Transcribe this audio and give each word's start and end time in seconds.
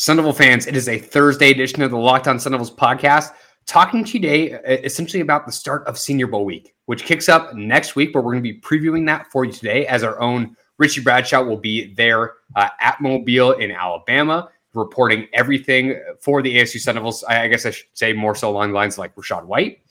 Sun 0.00 0.16
Devil 0.16 0.32
fans, 0.32 0.66
it 0.66 0.74
is 0.74 0.88
a 0.88 0.98
Thursday 0.98 1.50
edition 1.50 1.82
of 1.82 1.90
the 1.90 2.22
Sun 2.38 2.52
Devils 2.52 2.70
podcast. 2.70 3.34
Talking 3.66 4.02
today 4.02 4.54
uh, 4.54 4.60
essentially 4.82 5.20
about 5.20 5.44
the 5.44 5.52
start 5.52 5.86
of 5.86 5.98
Senior 5.98 6.26
Bowl 6.26 6.46
week, 6.46 6.74
which 6.86 7.04
kicks 7.04 7.28
up 7.28 7.54
next 7.54 7.96
week, 7.96 8.14
but 8.14 8.24
we're 8.24 8.32
going 8.32 8.42
to 8.42 8.50
be 8.50 8.58
previewing 8.60 9.04
that 9.08 9.26
for 9.30 9.44
you 9.44 9.52
today 9.52 9.86
as 9.88 10.02
our 10.02 10.18
own 10.18 10.56
Richie 10.78 11.02
Bradshaw 11.02 11.42
will 11.42 11.58
be 11.58 11.92
there 11.92 12.32
uh, 12.56 12.70
at 12.80 12.98
Mobile 13.02 13.52
in 13.52 13.72
Alabama, 13.72 14.48
reporting 14.72 15.28
everything 15.34 16.00
for 16.22 16.40
the 16.40 16.56
ASU 16.56 16.80
Sun 16.80 16.94
Devils. 16.94 17.22
I 17.24 17.48
guess 17.48 17.66
I 17.66 17.70
should 17.72 17.84
say 17.92 18.14
more 18.14 18.34
so 18.34 18.48
along 18.48 18.70
the 18.70 18.76
lines 18.76 18.96
like 18.96 19.14
Rachaad 19.16 19.44
White. 19.44 19.82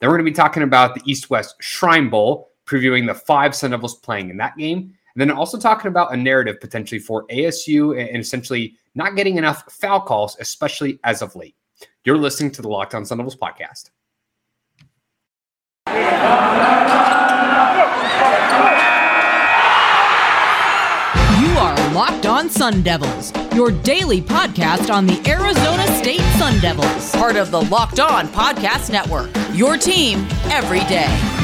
Then 0.00 0.10
we're 0.10 0.16
going 0.16 0.26
to 0.26 0.32
be 0.32 0.34
talking 0.34 0.64
about 0.64 0.96
the 0.96 1.02
East 1.04 1.30
West 1.30 1.54
Shrine 1.60 2.10
Bowl, 2.10 2.50
previewing 2.66 3.06
the 3.06 3.14
five 3.14 3.54
Sun 3.54 3.70
Devils 3.70 3.94
playing 3.94 4.28
in 4.28 4.38
that 4.38 4.56
game. 4.56 4.94
And 5.14 5.20
then 5.20 5.30
also 5.30 5.58
talking 5.58 5.88
about 5.88 6.12
a 6.12 6.16
narrative 6.16 6.60
potentially 6.60 6.98
for 6.98 7.26
ASU 7.26 7.98
and 7.98 8.20
essentially 8.20 8.74
not 8.94 9.16
getting 9.16 9.36
enough 9.36 9.70
foul 9.70 10.00
calls, 10.00 10.36
especially 10.40 10.98
as 11.04 11.22
of 11.22 11.36
late. 11.36 11.56
You're 12.04 12.18
listening 12.18 12.50
to 12.52 12.62
the 12.62 12.68
Locked 12.68 12.94
On 12.94 13.04
Sun 13.04 13.18
Devils 13.18 13.36
podcast. 13.36 13.90
You 21.40 21.58
are 21.58 21.92
Locked 21.92 22.26
On 22.26 22.48
Sun 22.48 22.82
Devils, 22.82 23.32
your 23.54 23.70
daily 23.70 24.20
podcast 24.20 24.92
on 24.92 25.06
the 25.06 25.20
Arizona 25.28 25.86
State 25.98 26.20
Sun 26.38 26.60
Devils, 26.60 27.12
part 27.12 27.36
of 27.36 27.50
the 27.50 27.62
Locked 27.62 28.00
On 28.00 28.26
Podcast 28.28 28.90
Network. 28.90 29.30
Your 29.52 29.76
team 29.76 30.26
every 30.50 30.80
day. 30.80 31.41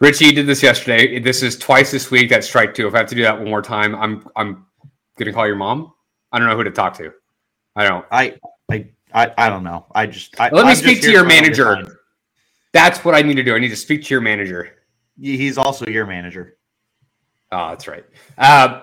Richie 0.00 0.30
did 0.32 0.46
this 0.46 0.62
yesterday. 0.62 1.18
This 1.18 1.42
is 1.42 1.58
twice 1.58 1.90
this 1.90 2.10
week. 2.10 2.30
That's 2.30 2.46
strike 2.46 2.72
two. 2.74 2.86
If 2.86 2.94
I 2.94 2.98
have 2.98 3.08
to 3.08 3.14
do 3.14 3.22
that 3.22 3.36
one 3.36 3.48
more 3.48 3.62
time, 3.62 3.96
I'm 3.96 4.28
I'm 4.36 4.66
gonna 5.18 5.32
call 5.32 5.46
your 5.46 5.56
mom. 5.56 5.92
I 6.30 6.38
don't 6.38 6.48
know 6.48 6.56
who 6.56 6.64
to 6.64 6.70
talk 6.70 6.96
to. 6.98 7.12
I 7.74 7.88
don't. 7.88 8.04
I 8.12 8.36
I 8.70 8.86
I, 9.12 9.32
I 9.36 9.48
don't 9.48 9.64
know. 9.64 9.86
I 9.94 10.06
just 10.06 10.40
I, 10.40 10.50
let 10.50 10.66
me 10.66 10.70
I'm 10.70 10.76
speak 10.76 11.02
to 11.02 11.10
your 11.10 11.24
manager. 11.24 12.00
That's 12.72 13.04
what 13.04 13.14
I 13.14 13.22
need 13.22 13.34
to 13.36 13.42
do. 13.42 13.56
I 13.56 13.58
need 13.58 13.70
to 13.70 13.76
speak 13.76 14.04
to 14.04 14.14
your 14.14 14.20
manager. 14.20 14.76
He's 15.20 15.58
also 15.58 15.86
your 15.86 16.06
manager. 16.06 16.58
Oh, 17.50 17.70
that's 17.70 17.88
right. 17.88 18.04
Uh, 18.36 18.82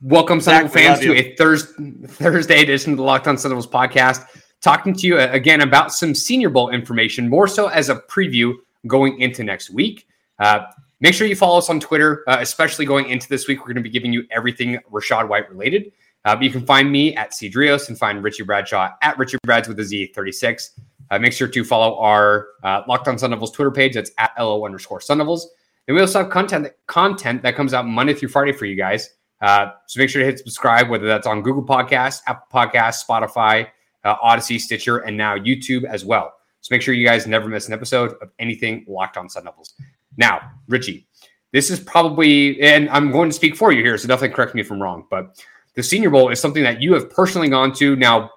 welcome, 0.00 0.40
Sun 0.40 0.68
fans, 0.68 0.98
to 1.00 1.14
a 1.14 1.36
Thursday 1.36 1.92
Thursday 2.06 2.62
edition 2.62 2.92
of 2.92 2.96
the 2.96 3.04
Locked 3.04 3.28
On 3.28 3.38
Sun 3.38 3.52
Devils 3.52 3.68
podcast. 3.68 4.26
Talking 4.60 4.94
to 4.94 5.06
you 5.06 5.18
uh, 5.18 5.28
again 5.30 5.60
about 5.60 5.92
some 5.92 6.12
Senior 6.12 6.50
Bowl 6.50 6.70
information, 6.70 7.28
more 7.28 7.46
so 7.46 7.68
as 7.68 7.88
a 7.88 7.96
preview 7.96 8.54
going 8.88 9.20
into 9.20 9.44
next 9.44 9.70
week. 9.70 10.08
Uh, 10.40 10.64
make 11.00 11.14
sure 11.14 11.26
you 11.26 11.36
follow 11.36 11.58
us 11.58 11.70
on 11.70 11.78
Twitter, 11.78 12.24
uh, 12.26 12.38
especially 12.40 12.86
going 12.86 13.08
into 13.08 13.28
this 13.28 13.46
week. 13.46 13.60
We're 13.60 13.66
going 13.66 13.76
to 13.76 13.82
be 13.82 13.90
giving 13.90 14.12
you 14.12 14.24
everything 14.30 14.78
Rachaad 14.90 15.28
White 15.28 15.48
related. 15.50 15.92
Uh, 16.24 16.34
but 16.34 16.42
you 16.42 16.50
can 16.50 16.64
find 16.66 16.90
me 16.90 17.14
at 17.16 17.32
Cedrios 17.32 17.88
and 17.88 17.98
find 17.98 18.22
Richie 18.22 18.42
Bradshaw 18.42 18.90
at 19.02 19.16
Richie 19.18 19.38
Brads 19.44 19.68
with 19.68 19.78
a 19.78 19.82
Z36. 19.82 20.80
Uh, 21.10 21.18
make 21.18 21.32
sure 21.32 21.48
to 21.48 21.64
follow 21.64 21.98
our 21.98 22.48
uh, 22.62 22.82
Locked 22.88 23.08
on 23.08 23.18
Sun 23.18 23.30
Devils 23.30 23.52
Twitter 23.52 23.70
page. 23.70 23.94
That's 23.94 24.10
at 24.18 24.32
LO 24.38 24.64
underscore 24.64 25.00
Sun 25.00 25.18
Devils. 25.18 25.50
And 25.88 25.94
we 25.94 26.00
also 26.00 26.22
have 26.22 26.30
content 26.30 26.64
that, 26.64 26.86
content 26.86 27.42
that 27.42 27.56
comes 27.56 27.74
out 27.74 27.86
Monday 27.86 28.14
through 28.14 28.28
Friday 28.28 28.52
for 28.52 28.66
you 28.66 28.76
guys. 28.76 29.10
So 29.42 29.72
make 29.96 30.10
sure 30.10 30.20
to 30.20 30.26
hit 30.26 30.38
subscribe, 30.38 30.88
whether 30.88 31.06
that's 31.06 31.26
on 31.26 31.42
Google 31.42 31.64
Podcasts, 31.64 32.20
Apple 32.26 32.46
Podcasts, 32.52 33.04
Spotify, 33.04 33.68
Audacy, 34.04 34.60
Stitcher, 34.60 34.98
and 34.98 35.16
now 35.16 35.36
YouTube 35.36 35.84
as 35.84 36.04
well. 36.04 36.34
So 36.60 36.74
make 36.74 36.82
sure 36.82 36.92
you 36.92 37.06
guys 37.06 37.26
never 37.26 37.48
miss 37.48 37.66
an 37.66 37.72
episode 37.72 38.12
of 38.20 38.30
anything 38.38 38.84
Locked 38.86 39.16
on 39.16 39.30
Sun 39.30 39.44
Devils. 39.44 39.74
Now, 40.20 40.52
Richie, 40.68 41.08
this 41.52 41.70
is 41.70 41.80
probably, 41.80 42.60
and 42.60 42.88
I'm 42.90 43.10
going 43.10 43.30
to 43.30 43.34
speak 43.34 43.56
for 43.56 43.72
you 43.72 43.82
here, 43.82 43.96
so 43.96 44.06
definitely 44.06 44.36
correct 44.36 44.54
me 44.54 44.60
if 44.60 44.70
I'm 44.70 44.80
wrong, 44.80 45.06
but 45.10 45.42
the 45.74 45.82
Senior 45.82 46.10
Bowl 46.10 46.28
is 46.28 46.38
something 46.38 46.62
that 46.62 46.82
you 46.82 46.92
have 46.92 47.10
personally 47.10 47.48
gone 47.48 47.72
to 47.76 47.96
now, 47.96 48.30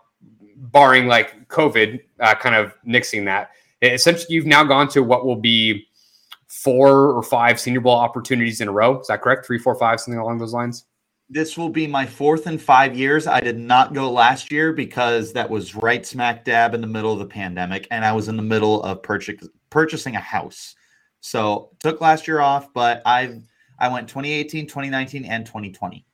barring 0.55 1.07
like 1.07 1.49
COVID, 1.49 1.99
uh, 2.22 2.35
kind 2.35 2.55
of 2.55 2.73
nixing 2.88 3.25
that. 3.25 3.51
Essentially, 3.81 4.33
you've 4.33 4.45
now 4.45 4.63
gone 4.63 4.88
to 4.89 5.03
what 5.03 5.25
will 5.25 5.35
be 5.35 5.85
four 6.47 7.11
or 7.11 7.22
five 7.22 7.59
Senior 7.59 7.81
Bowl 7.81 7.95
opportunities 7.95 8.61
in 8.61 8.69
a 8.69 8.72
row. 8.72 8.99
Is 9.01 9.07
that 9.07 9.22
correct? 9.22 9.45
Three, 9.45 9.59
four, 9.59 9.75
five, 9.75 9.99
something 9.99 10.19
along 10.19 10.38
those 10.38 10.53
lines? 10.53 10.85
This 11.29 11.57
will 11.57 11.69
be 11.69 11.85
my 11.85 12.05
fourth 12.05 12.47
in 12.47 12.57
five 12.57 12.95
years. 12.95 13.27
I 13.27 13.41
did 13.41 13.59
not 13.59 13.93
go 13.93 14.09
last 14.09 14.51
year 14.51 14.72
because 14.72 15.33
that 15.33 15.49
was 15.49 15.75
right 15.75 16.05
smack 16.05 16.45
dab 16.45 16.73
in 16.75 16.81
the 16.81 16.88
middle 16.88 17.11
of 17.11 17.19
the 17.19 17.25
pandemic, 17.25 17.88
and 17.91 18.05
I 18.05 18.13
was 18.13 18.29
in 18.29 18.38
the 18.38 18.43
middle 18.43 18.81
of 18.83 19.03
purchase, 19.03 19.47
purchasing 19.69 20.16
a 20.16 20.22
house. 20.22 20.75
So 21.23 21.69
took 21.79 22.01
last 22.01 22.28
year 22.28 22.41
off, 22.41 22.73
but 22.73 23.01
I've 23.06 23.41
I 23.79 23.88
went 23.88 24.09
2018, 24.09 24.67
2019, 24.67 25.23
and 25.23 25.45
2020. 25.45 26.06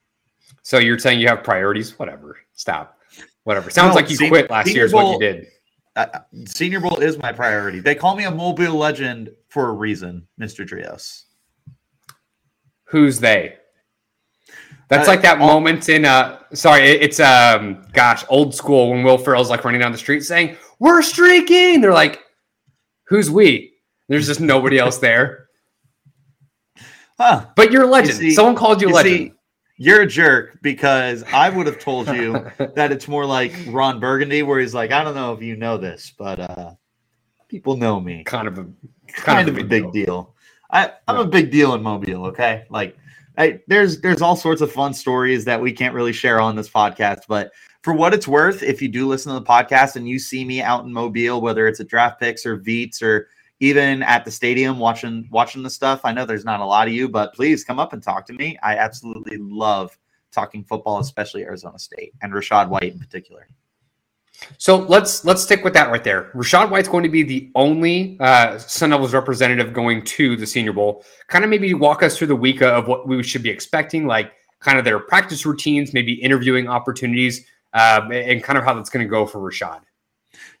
So 0.62 0.78
you're 0.78 1.00
saying 1.00 1.18
you 1.18 1.26
have 1.26 1.42
priorities? 1.42 1.98
Whatever. 1.98 2.38
Stop. 2.52 2.96
Whatever. 3.42 3.70
Sounds 3.70 3.90
no, 3.90 3.96
like 3.96 4.08
you 4.08 4.16
senior, 4.16 4.30
quit 4.30 4.50
last 4.50 4.68
year. 4.68 4.84
Is 4.84 4.92
what 4.92 5.12
you 5.12 5.18
did. 5.18 5.48
Uh, 5.96 6.20
senior 6.46 6.78
Bowl 6.78 6.96
is 6.98 7.18
my 7.18 7.32
priority. 7.32 7.80
They 7.80 7.96
call 7.96 8.14
me 8.14 8.24
a 8.24 8.30
Mobile 8.30 8.76
legend 8.76 9.32
for 9.48 9.68
a 9.68 9.72
reason, 9.72 10.28
Mr. 10.40 10.66
Drios. 10.66 11.24
Who's 12.84 13.18
they? 13.18 13.56
That's 14.88 15.08
uh, 15.08 15.10
like 15.10 15.22
that 15.22 15.40
all, 15.40 15.48
moment 15.48 15.88
in 15.88 16.04
uh 16.04 16.38
sorry, 16.54 16.84
it's 16.84 17.18
um 17.18 17.84
gosh, 17.92 18.24
old 18.28 18.54
school 18.54 18.90
when 18.90 19.02
Will 19.02 19.18
Ferrell's 19.18 19.50
like 19.50 19.64
running 19.64 19.80
down 19.80 19.90
the 19.90 19.98
street 19.98 20.20
saying, 20.20 20.56
We're 20.78 21.02
streaking. 21.02 21.80
They're 21.80 21.92
like, 21.92 22.20
Who's 23.08 23.28
we? 23.28 23.69
There's 24.10 24.26
just 24.26 24.40
nobody 24.40 24.76
else 24.76 24.98
there. 24.98 25.46
Huh. 27.16 27.46
But 27.54 27.70
you're 27.70 27.84
a 27.84 27.86
legend. 27.86 28.20
You 28.20 28.30
see, 28.30 28.34
Someone 28.34 28.56
called 28.56 28.82
you, 28.82 28.88
you 28.88 28.94
legend. 28.94 29.16
See, 29.16 29.32
you're 29.76 30.02
a 30.02 30.06
jerk 30.06 30.58
because 30.62 31.22
I 31.32 31.48
would 31.48 31.68
have 31.68 31.78
told 31.78 32.08
you 32.08 32.32
that 32.74 32.90
it's 32.90 33.06
more 33.06 33.24
like 33.24 33.54
Ron 33.68 34.00
Burgundy, 34.00 34.42
where 34.42 34.58
he's 34.58 34.74
like, 34.74 34.90
I 34.90 35.04
don't 35.04 35.14
know 35.14 35.32
if 35.32 35.40
you 35.42 35.54
know 35.54 35.78
this, 35.78 36.12
but 36.18 36.40
uh, 36.40 36.72
people 37.46 37.76
know 37.76 38.00
me. 38.00 38.24
Kind 38.24 38.48
of 38.48 38.58
a 38.58 38.64
kind, 38.64 39.14
kind 39.14 39.48
of, 39.48 39.58
a 39.58 39.62
big 39.62 39.92
deal. 39.92 39.92
deal. 39.92 40.34
I, 40.72 40.90
I'm 41.06 41.18
yeah. 41.18 41.22
a 41.22 41.26
big 41.26 41.52
deal 41.52 41.74
in 41.74 41.82
Mobile. 41.82 42.26
Okay, 42.26 42.64
like 42.68 42.96
I, 43.38 43.60
there's 43.68 44.00
there's 44.00 44.22
all 44.22 44.34
sorts 44.34 44.60
of 44.60 44.72
fun 44.72 44.92
stories 44.92 45.44
that 45.44 45.62
we 45.62 45.72
can't 45.72 45.94
really 45.94 46.12
share 46.12 46.40
on 46.40 46.56
this 46.56 46.68
podcast, 46.68 47.20
but 47.28 47.52
for 47.82 47.94
what 47.94 48.12
it's 48.12 48.26
worth, 48.26 48.64
if 48.64 48.82
you 48.82 48.88
do 48.88 49.06
listen 49.06 49.32
to 49.32 49.38
the 49.38 49.46
podcast 49.46 49.94
and 49.94 50.08
you 50.08 50.18
see 50.18 50.44
me 50.44 50.62
out 50.62 50.84
in 50.84 50.92
Mobile, 50.92 51.40
whether 51.40 51.68
it's 51.68 51.78
at 51.78 51.86
Draft 51.86 52.18
Picks 52.18 52.44
or 52.44 52.58
Veets 52.58 53.02
or 53.02 53.28
even 53.60 54.02
at 54.02 54.24
the 54.24 54.30
stadium 54.30 54.78
watching 54.78 55.28
watching 55.30 55.62
the 55.62 55.70
stuff. 55.70 56.00
I 56.04 56.12
know 56.12 56.24
there's 56.24 56.44
not 56.44 56.60
a 56.60 56.64
lot 56.64 56.88
of 56.88 56.94
you, 56.94 57.08
but 57.08 57.34
please 57.34 57.62
come 57.62 57.78
up 57.78 57.92
and 57.92 58.02
talk 58.02 58.26
to 58.26 58.32
me. 58.32 58.58
I 58.62 58.76
absolutely 58.76 59.36
love 59.38 59.96
talking 60.32 60.64
football, 60.64 60.98
especially 60.98 61.44
Arizona 61.44 61.78
State 61.78 62.14
and 62.22 62.32
Rachaad 62.32 62.68
White 62.68 62.92
in 62.92 62.98
particular. 62.98 63.46
So 64.56 64.78
let's 64.78 65.24
let's 65.24 65.42
stick 65.42 65.62
with 65.64 65.74
that 65.74 65.90
right 65.90 66.02
there. 66.02 66.30
Rachaad 66.34 66.70
White's 66.70 66.88
going 66.88 67.02
to 67.02 67.10
be 67.10 67.22
the 67.22 67.50
only 67.54 68.16
uh, 68.20 68.56
Sun 68.58 68.90
Devils 68.90 69.12
representative 69.12 69.74
going 69.74 70.02
to 70.04 70.36
the 70.36 70.46
Senior 70.46 70.72
Bowl. 70.72 71.04
Kind 71.28 71.44
of 71.44 71.50
maybe 71.50 71.74
walk 71.74 72.02
us 72.02 72.16
through 72.16 72.28
the 72.28 72.36
week 72.36 72.62
of 72.62 72.88
what 72.88 73.06
we 73.06 73.22
should 73.22 73.42
be 73.42 73.50
expecting, 73.50 74.06
like 74.06 74.32
kind 74.60 74.78
of 74.78 74.84
their 74.84 74.98
practice 74.98 75.44
routines, 75.44 75.92
maybe 75.92 76.14
interviewing 76.14 76.68
opportunities, 76.68 77.44
uh, 77.74 78.00
and 78.10 78.42
kind 78.42 78.58
of 78.58 78.64
how 78.64 78.72
that's 78.72 78.88
going 78.88 79.04
to 79.04 79.10
go 79.10 79.26
for 79.26 79.38
Rachaad. 79.38 79.82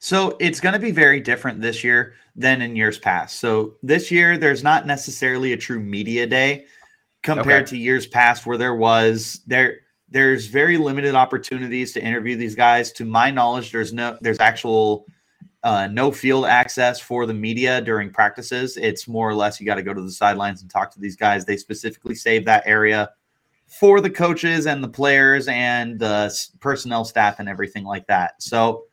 So 0.00 0.36
it's 0.40 0.60
going 0.60 0.72
to 0.72 0.78
be 0.78 0.90
very 0.90 1.20
different 1.20 1.60
this 1.60 1.84
year 1.84 2.14
than 2.34 2.62
in 2.62 2.74
years 2.74 2.98
past. 2.98 3.38
So 3.38 3.74
this 3.82 4.10
year, 4.10 4.38
there's 4.38 4.64
not 4.64 4.86
necessarily 4.86 5.52
a 5.52 5.58
true 5.58 5.78
media 5.78 6.26
day 6.26 6.64
compared 7.22 7.64
okay. 7.64 7.70
to 7.70 7.76
years 7.76 8.06
past 8.06 8.46
where 8.46 8.58
there 8.58 8.74
was. 8.74 9.42
There 9.46 9.80
there's 10.08 10.46
very 10.46 10.76
limited 10.76 11.14
opportunities 11.14 11.92
to 11.92 12.02
interview 12.02 12.34
these 12.36 12.54
guys. 12.54 12.90
To 12.92 13.04
my 13.04 13.30
knowledge 13.30 13.72
there's 13.72 13.92
no 13.92 14.16
there's 14.22 14.40
actual 14.40 15.04
uh, 15.62 15.86
no 15.86 16.10
field 16.10 16.46
access 16.46 16.98
for 16.98 17.26
the 17.26 17.34
media 17.34 17.82
during 17.82 18.10
practices. 18.10 18.78
It's 18.78 19.06
more 19.06 19.28
or 19.28 19.34
less 19.34 19.60
you 19.60 19.66
got 19.66 19.74
to 19.74 19.82
go 19.82 19.92
to 19.92 20.00
the 20.00 20.10
sidelines 20.10 20.62
and 20.62 20.70
talk 20.70 20.90
to 20.94 21.00
these 21.00 21.14
guys. 21.14 21.44
They 21.44 21.58
specifically 21.58 22.14
save 22.14 22.46
that 22.46 22.62
area 22.64 23.10
for 23.66 24.00
the 24.00 24.10
coaches 24.10 24.66
and 24.66 24.82
the 24.82 24.88
players 24.88 25.46
and 25.46 25.98
the 25.98 26.34
personnel 26.58 27.04
staff 27.04 27.38
and 27.38 27.50
everything 27.50 27.84
like 27.84 28.06
that. 28.06 28.42
So 28.42 28.84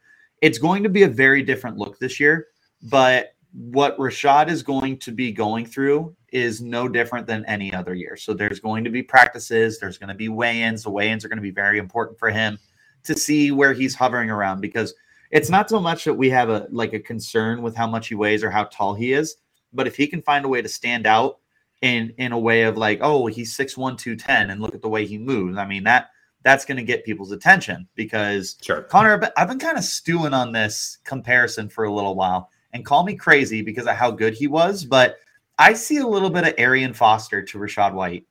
it's 0.42 0.58
going 0.58 0.84
to 0.84 0.90
be 0.90 1.04
a 1.04 1.08
very 1.08 1.44
different 1.44 1.78
look 1.78 2.00
this 2.00 2.20
year, 2.20 2.48
but 2.84 3.34
what 3.54 3.98
Rachaad 3.98 4.50
is 4.50 4.62
going 4.62 4.98
to 5.00 5.12
be 5.12 5.32
going 5.32 5.66
through 5.66 6.16
is 6.32 6.62
no 6.62 6.88
different 6.88 7.26
than 7.26 7.46
any 7.46 7.74
other 7.74 7.96
year. 7.96 8.16
So 8.16 8.34
there's 8.34 8.60
going 8.60 8.84
to 8.84 8.90
be 8.90 9.02
practices, 9.02 9.80
there's 9.80 9.98
going 9.98 10.10
to 10.10 10.16
be 10.16 10.30
weigh-ins. 10.30 10.84
The 10.84 10.92
weigh-ins 10.92 11.24
are 11.26 11.30
going 11.30 11.38
to 11.38 11.44
be 11.44 11.52
very 11.52 11.80
important 11.80 12.20
for 12.20 12.30
him 12.30 12.60
to 13.06 13.16
see 13.16 13.52
where 13.52 13.74
he's 13.74 13.96
hovering 13.96 14.30
around 14.30 14.62
because 14.62 14.94
it's 15.32 15.50
not 15.50 15.70
so 15.70 15.80
much 15.80 16.04
that 16.04 16.14
we 16.14 16.30
have 16.30 16.50
a 16.50 16.68
like 16.72 16.94
a 16.94 17.00
concern 17.00 17.62
with 17.62 17.76
how 17.76 17.88
much 17.88 18.08
he 18.08 18.16
weighs 18.16 18.44
or 18.44 18.52
how 18.52 18.66
tall 18.66 18.94
he 18.94 19.14
is, 19.14 19.38
but 19.74 19.88
if 19.88 19.96
he 19.96 20.08
can 20.08 20.22
find 20.22 20.46
a 20.46 20.50
way 20.50 20.62
to 20.62 20.70
stand 20.70 21.08
out 21.08 21.40
in 21.82 22.14
in 22.18 22.32
a 22.32 22.40
way 22.40 22.64
of 22.64 22.78
like, 22.78 23.00
oh, 23.02 23.28
he's 23.28 23.56
6'1, 23.56 23.98
210 23.98 24.50
and 24.50 24.62
look 24.62 24.76
at 24.76 24.82
the 24.82 24.90
way 24.90 25.06
he 25.06 25.18
moves. 25.18 25.58
I 25.58 25.66
mean, 25.66 25.84
that 25.84 26.10
that's 26.48 26.64
going 26.64 26.78
to 26.78 26.84
get 26.84 27.04
people's 27.04 27.34
attention 27.34 27.86
because 27.96 28.56
sure. 28.62 28.84
Connor, 28.84 29.22
I've 29.36 29.50
been 29.50 29.60
kind 29.60 29.78
of 29.78 29.84
stewing 29.84 30.34
on 30.34 30.54
this 30.54 31.00
comparison 31.04 31.68
for 31.68 31.84
a 31.84 31.94
little 31.94 32.16
while 32.16 32.50
and 32.72 32.86
call 32.86 33.04
me 33.04 33.18
crazy 33.18 33.62
because 33.62 33.86
of 33.86 33.98
how 33.98 34.12
good 34.12 34.34
he 34.34 34.48
was, 34.48 34.86
but 34.86 35.18
I 35.60 35.74
see 35.74 35.98
a 35.98 36.08
little 36.08 36.30
bit 36.30 36.48
of 36.48 36.54
Arian 36.58 36.94
Foster 36.94 37.42
to 37.42 37.58
Rachaad 37.58 37.94
White. 37.94 38.26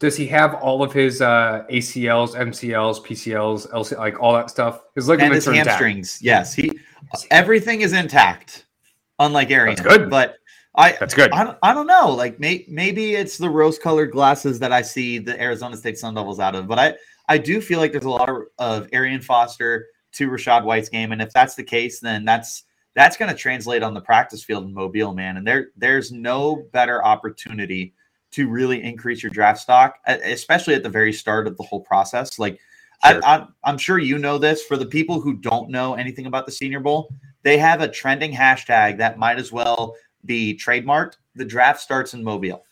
Does 0.00 0.18
he 0.18 0.26
have 0.26 0.52
all 0.56 0.82
of 0.82 0.92
his 0.92 1.22
uh, 1.22 1.64
ACLs, 1.70 2.34
MCLs, 2.34 3.02
PCLs, 3.02 3.72
LC, 3.72 3.96
like 3.96 4.20
all 4.20 4.34
that 4.34 4.50
stuff? 4.50 4.82
His 4.94 5.08
ligaments 5.08 5.46
and 5.46 5.56
his 5.56 5.66
hamstrings. 5.66 6.20
Intact. 6.20 6.24
Yes, 6.24 6.52
he 6.52 6.72
everything 7.30 7.80
is 7.80 7.94
intact, 7.94 8.66
unlike 9.18 9.50
Arian. 9.50 9.76
That's 9.76 9.88
good, 9.88 10.10
but 10.10 10.34
I 10.74 10.96
that's 10.98 11.14
good. 11.14 11.30
I, 11.32 11.54
I 11.62 11.74
don't 11.74 11.86
know. 11.86 12.10
Like 12.10 12.40
may, 12.40 12.64
maybe 12.68 13.14
it's 13.14 13.36
the 13.36 13.50
rose-colored 13.50 14.10
glasses 14.10 14.58
that 14.60 14.72
I 14.72 14.82
see 14.82 15.18
the 15.18 15.40
Arizona 15.40 15.76
State 15.76 15.98
Sun 15.98 16.14
Devils 16.14 16.40
out 16.40 16.54
of, 16.54 16.66
but 16.66 16.78
I 16.78 16.94
I 17.28 17.38
do 17.38 17.60
feel 17.60 17.78
like 17.78 17.92
there's 17.92 18.04
a 18.04 18.10
lot 18.10 18.28
of, 18.28 18.42
of 18.58 18.88
Arian 18.92 19.20
Foster 19.20 19.86
to 20.12 20.28
Rachaad 20.28 20.64
White's 20.64 20.88
game, 20.88 21.12
and 21.12 21.20
if 21.20 21.32
that's 21.32 21.54
the 21.54 21.64
case, 21.64 22.00
then 22.00 22.24
that's 22.24 22.64
that's 22.94 23.16
going 23.16 23.30
to 23.30 23.36
translate 23.36 23.82
on 23.82 23.94
the 23.94 24.00
practice 24.00 24.44
field 24.44 24.64
in 24.64 24.74
Mobile, 24.74 25.14
man. 25.14 25.36
And 25.36 25.46
there 25.46 25.68
there's 25.76 26.10
no 26.10 26.66
better 26.72 27.04
opportunity 27.04 27.94
to 28.32 28.48
really 28.48 28.82
increase 28.82 29.22
your 29.22 29.30
draft 29.30 29.60
stock, 29.60 29.98
especially 30.06 30.74
at 30.74 30.82
the 30.82 30.88
very 30.88 31.12
start 31.12 31.46
of 31.46 31.56
the 31.58 31.62
whole 31.62 31.80
process. 31.80 32.38
Like, 32.38 32.58
sure. 33.06 33.20
I, 33.22 33.46
am 33.64 33.76
sure 33.76 33.98
you 33.98 34.16
know 34.16 34.38
this. 34.38 34.62
For 34.62 34.78
the 34.78 34.86
people 34.86 35.20
who 35.20 35.34
don't 35.34 35.68
know 35.68 35.94
anything 35.94 36.24
about 36.24 36.46
the 36.46 36.52
Senior 36.52 36.80
Bowl, 36.80 37.12
they 37.42 37.58
have 37.58 37.82
a 37.82 37.88
trending 37.88 38.32
hashtag 38.32 38.96
that 38.98 39.18
might 39.18 39.38
as 39.38 39.52
well 39.52 39.94
be 40.24 40.56
trademarked. 40.56 41.16
The 41.34 41.44
draft 41.44 41.80
starts 41.80 42.14
in 42.14 42.22
Mobile, 42.22 42.64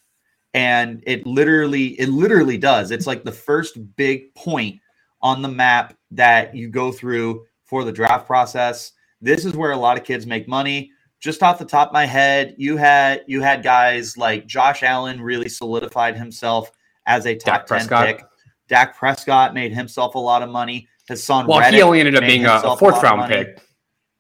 and 0.55 1.03
it 1.07 1.27
literally, 1.27 1.99
it 2.01 2.09
literally 2.09 2.59
does. 2.59 2.91
It's 2.91 3.07
like 3.07 3.25
the 3.25 3.33
first 3.33 3.79
big 3.97 4.35
point 4.35 4.81
on 5.23 5.43
the 5.43 5.49
map 5.49 5.97
that 6.11 6.55
you 6.55 6.69
go 6.69 6.93
through 6.93 7.45
for 7.65 7.85
the 7.85 7.93
draft 7.93 8.27
process. 8.27 8.93
This 9.21 9.45
is 9.45 9.55
where 9.55 9.73
a 9.73 9.77
lot 9.77 9.99
of 9.99 10.05
kids 10.05 10.27
make 10.27 10.49
money 10.49 10.93
just 11.21 11.43
off 11.43 11.59
the 11.59 11.65
top 11.65 11.89
of 11.89 11.93
my 11.93 12.07
head, 12.07 12.55
you 12.57 12.77
had 12.77 13.23
you 13.27 13.43
had 13.43 13.63
guys 13.63 14.17
like 14.17 14.47
Josh 14.47 14.83
Allen 14.83 15.21
really 15.21 15.49
solidified 15.49 16.17
himself 16.17 16.73
as 17.07 17.27
a 17.27 17.37
top 17.37 17.67
Dak 17.67 17.67
10 17.67 17.69
Prescott. 17.69 18.07
pick. 18.07 18.25
Dak 18.69 18.97
Prescott 18.97 19.55
made 19.55 19.73
himself 19.73 20.15
a 20.15 20.19
lot 20.19 20.43
of 20.43 20.49
money. 20.49 20.89
Haason 21.09 21.47
well, 21.47 21.61
Reddick 21.61 21.77
he 21.77 21.83
only 21.83 22.01
ended 22.01 22.17
up 22.17 22.23
being 22.23 22.47
a, 22.47 22.61
a 22.65 22.77
fourth 22.77 23.03
round 23.03 23.31
pick. 23.31 23.61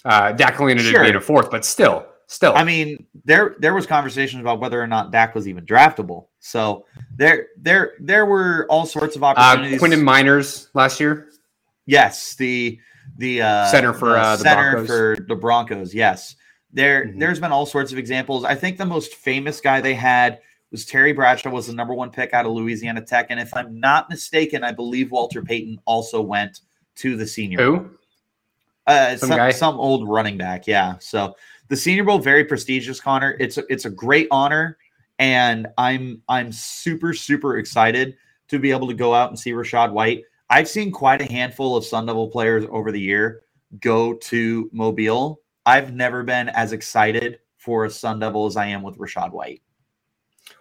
Uh, 0.04 0.32
Dak 0.32 0.60
only 0.60 0.72
ended 0.72 0.86
sure. 0.86 1.00
up 1.00 1.04
being 1.04 1.16
a 1.16 1.20
fourth, 1.20 1.50
but 1.50 1.64
still, 1.64 2.06
still. 2.30 2.54
I 2.54 2.64
mean, 2.64 3.06
there 3.24 3.56
there 3.58 3.74
was 3.74 3.86
conversations 3.86 4.40
about 4.40 4.60
whether 4.60 4.80
or 4.80 4.86
not 4.86 5.10
Dak 5.10 5.34
was 5.34 5.46
even 5.48 5.66
draftable. 5.66 6.26
So 6.38 6.86
there 7.14 7.48
there 7.58 7.94
there 8.00 8.24
were 8.24 8.66
all 8.70 8.86
sorts 8.86 9.16
of 9.16 9.22
uh, 9.22 9.26
opportunities. 9.26 9.76
Uh, 9.76 9.78
Quinton 9.80 10.00
Meinerz 10.00 10.68
last 10.74 11.00
year. 11.00 11.28
Yes, 11.86 12.36
the 12.36 12.78
the 13.18 13.42
uh, 13.42 13.66
center 13.66 13.92
for 13.92 14.16
uh, 14.16 14.36
the 14.36 14.42
center 14.42 14.72
Broncos. 14.72 14.86
for 14.86 15.16
the 15.26 15.34
Broncos. 15.34 15.94
Yes, 15.94 16.36
there, 16.72 17.06
mm-hmm. 17.06 17.18
there's 17.18 17.40
been 17.40 17.52
all 17.52 17.66
sorts 17.66 17.92
of 17.92 17.98
examples. 17.98 18.44
I 18.44 18.54
think 18.54 18.78
the 18.78 18.86
most 18.86 19.14
famous 19.14 19.60
guy 19.60 19.80
they 19.80 19.94
had 19.94 20.40
was 20.70 20.86
Terry 20.86 21.12
Bradshaw, 21.12 21.50
was 21.50 21.66
the 21.66 21.72
number 21.72 21.94
one 21.94 22.10
pick 22.10 22.32
out 22.32 22.46
of 22.46 22.52
Louisiana 22.52 23.02
Tech, 23.02 23.26
and 23.30 23.40
if 23.40 23.52
I'm 23.54 23.80
not 23.80 24.08
mistaken, 24.08 24.62
I 24.62 24.70
believe 24.70 25.10
Walter 25.10 25.42
Payton 25.42 25.80
also 25.84 26.22
went 26.22 26.60
to 26.96 27.16
the 27.16 27.26
Senior 27.26 27.58
Who? 27.58 27.90
Uh, 28.86 29.16
some, 29.16 29.30
some, 29.30 29.52
some 29.52 29.74
old 29.80 30.08
running 30.08 30.38
back, 30.38 30.68
yeah. 30.68 30.96
So 31.00 31.34
the 31.70 31.76
Senior 31.76 32.04
Bowl 32.04 32.18
very 32.18 32.44
prestigious, 32.44 33.00
Connor. 33.00 33.36
It's 33.40 33.56
a, 33.56 33.64
it's 33.70 33.86
a 33.86 33.90
great 33.90 34.28
honor, 34.30 34.76
and 35.18 35.68
I'm 35.78 36.22
I'm 36.28 36.52
super 36.52 37.14
super 37.14 37.56
excited 37.56 38.16
to 38.48 38.58
be 38.58 38.70
able 38.70 38.88
to 38.88 38.94
go 38.94 39.14
out 39.14 39.30
and 39.30 39.38
see 39.38 39.52
Rachaad 39.52 39.92
White. 39.92 40.24
I've 40.50 40.68
seen 40.68 40.92
quite 40.92 41.22
a 41.22 41.32
handful 41.32 41.76
of 41.76 41.86
Sun 41.86 42.06
Devil 42.06 42.28
players 42.28 42.66
over 42.70 42.92
the 42.92 43.00
year 43.00 43.44
go 43.80 44.14
to 44.14 44.68
Mobile 44.72 45.40
I've 45.66 45.94
never 45.94 46.22
been 46.22 46.48
as 46.48 46.72
excited 46.72 47.38
for 47.56 47.84
a 47.84 47.90
Sun 47.90 48.20
Devil 48.20 48.46
as 48.46 48.56
I 48.56 48.66
am 48.66 48.82
with 48.82 48.98
Rachaad 48.98 49.32
White. 49.32 49.62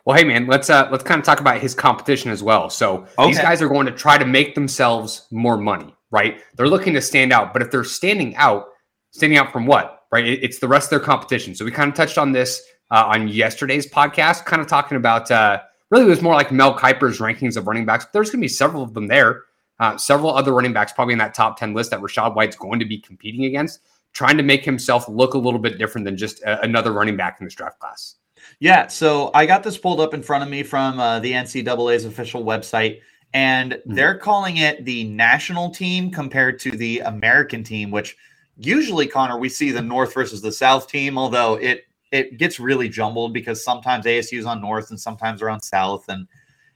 Well, 0.05 0.15
hey 0.17 0.23
man, 0.23 0.47
let's 0.47 0.69
uh 0.69 0.87
let's 0.91 1.03
kind 1.03 1.19
of 1.19 1.25
talk 1.25 1.39
about 1.39 1.59
his 1.59 1.73
competition 1.73 2.31
as 2.31 2.43
well. 2.43 2.69
So 2.69 3.07
okay. 3.17 3.27
these 3.27 3.39
guys 3.39 3.61
are 3.61 3.67
going 3.67 3.85
to 3.85 3.91
try 3.91 4.17
to 4.17 4.25
make 4.25 4.55
themselves 4.55 5.27
more 5.31 5.57
money, 5.57 5.95
right? 6.11 6.41
They're 6.55 6.67
looking 6.67 6.93
to 6.93 7.01
stand 7.01 7.33
out, 7.33 7.53
but 7.53 7.61
if 7.61 7.71
they're 7.71 7.83
standing 7.83 8.35
out, 8.35 8.67
standing 9.11 9.37
out 9.37 9.51
from 9.51 9.65
what, 9.65 9.98
right? 10.11 10.25
It's 10.25 10.59
the 10.59 10.67
rest 10.67 10.87
of 10.87 10.89
their 10.91 10.99
competition. 10.99 11.55
So 11.55 11.65
we 11.65 11.71
kind 11.71 11.89
of 11.89 11.95
touched 11.95 12.17
on 12.17 12.31
this 12.31 12.61
uh, 12.91 13.05
on 13.07 13.27
yesterday's 13.27 13.89
podcast, 13.89 14.45
kind 14.45 14.61
of 14.61 14.67
talking 14.67 14.97
about 14.97 15.29
uh, 15.29 15.61
really 15.91 16.05
it 16.05 16.09
was 16.09 16.21
more 16.21 16.33
like 16.33 16.51
Mel 16.51 16.77
Kiper's 16.77 17.19
rankings 17.19 17.57
of 17.57 17.67
running 17.67 17.85
backs. 17.85 18.05
But 18.05 18.13
there's 18.13 18.29
going 18.29 18.39
to 18.39 18.45
be 18.45 18.47
several 18.47 18.83
of 18.83 18.93
them 18.93 19.07
there. 19.07 19.43
Uh, 19.79 19.95
several 19.95 20.35
other 20.35 20.53
running 20.53 20.73
backs 20.73 20.91
probably 20.91 21.13
in 21.13 21.19
that 21.19 21.33
top 21.33 21.57
10 21.57 21.73
list 21.73 21.91
that 21.91 22.01
Rachaad 22.01 22.35
White's 22.35 22.57
going 22.57 22.79
to 22.79 22.85
be 22.85 22.97
competing 22.97 23.45
against 23.45 23.79
trying 24.13 24.37
to 24.37 24.43
make 24.43 24.65
himself 24.65 25.07
look 25.07 25.33
a 25.33 25.37
little 25.37 25.59
bit 25.59 25.77
different 25.77 26.05
than 26.05 26.17
just 26.17 26.41
a, 26.43 26.61
another 26.61 26.91
running 26.91 27.15
back 27.15 27.37
in 27.39 27.45
this 27.45 27.55
draft 27.55 27.79
class. 27.79 28.15
Yeah, 28.59 28.87
so 28.87 29.31
I 29.33 29.45
got 29.45 29.63
this 29.63 29.77
pulled 29.77 29.99
up 29.99 30.13
in 30.13 30.23
front 30.23 30.43
of 30.43 30.49
me 30.49 30.63
from 30.63 30.99
uh, 30.99 31.19
the 31.19 31.31
NCAA's 31.31 32.05
official 32.05 32.43
website, 32.43 33.01
and 33.33 33.73
mm-hmm. 33.73 33.93
they're 33.93 34.17
calling 34.17 34.57
it 34.57 34.83
the 34.85 35.05
national 35.05 35.69
team 35.69 36.11
compared 36.11 36.59
to 36.59 36.71
the 36.71 36.99
American 37.01 37.63
team, 37.63 37.91
which 37.91 38.17
usually, 38.59 39.07
Connor, 39.07 39.37
we 39.37 39.49
see 39.49 39.71
the 39.71 39.81
North 39.81 40.13
versus 40.13 40.41
the 40.41 40.51
South 40.51 40.87
team, 40.87 41.17
although 41.17 41.55
it 41.55 41.85
it 42.11 42.37
gets 42.37 42.59
really 42.59 42.89
jumbled 42.89 43.33
because 43.33 43.63
sometimes 43.63 44.05
ASU's 44.05 44.45
on 44.45 44.61
North 44.61 44.89
and 44.89 44.99
sometimes 44.99 45.39
they're 45.39 45.49
on 45.49 45.61
South, 45.61 46.05
and 46.09 46.27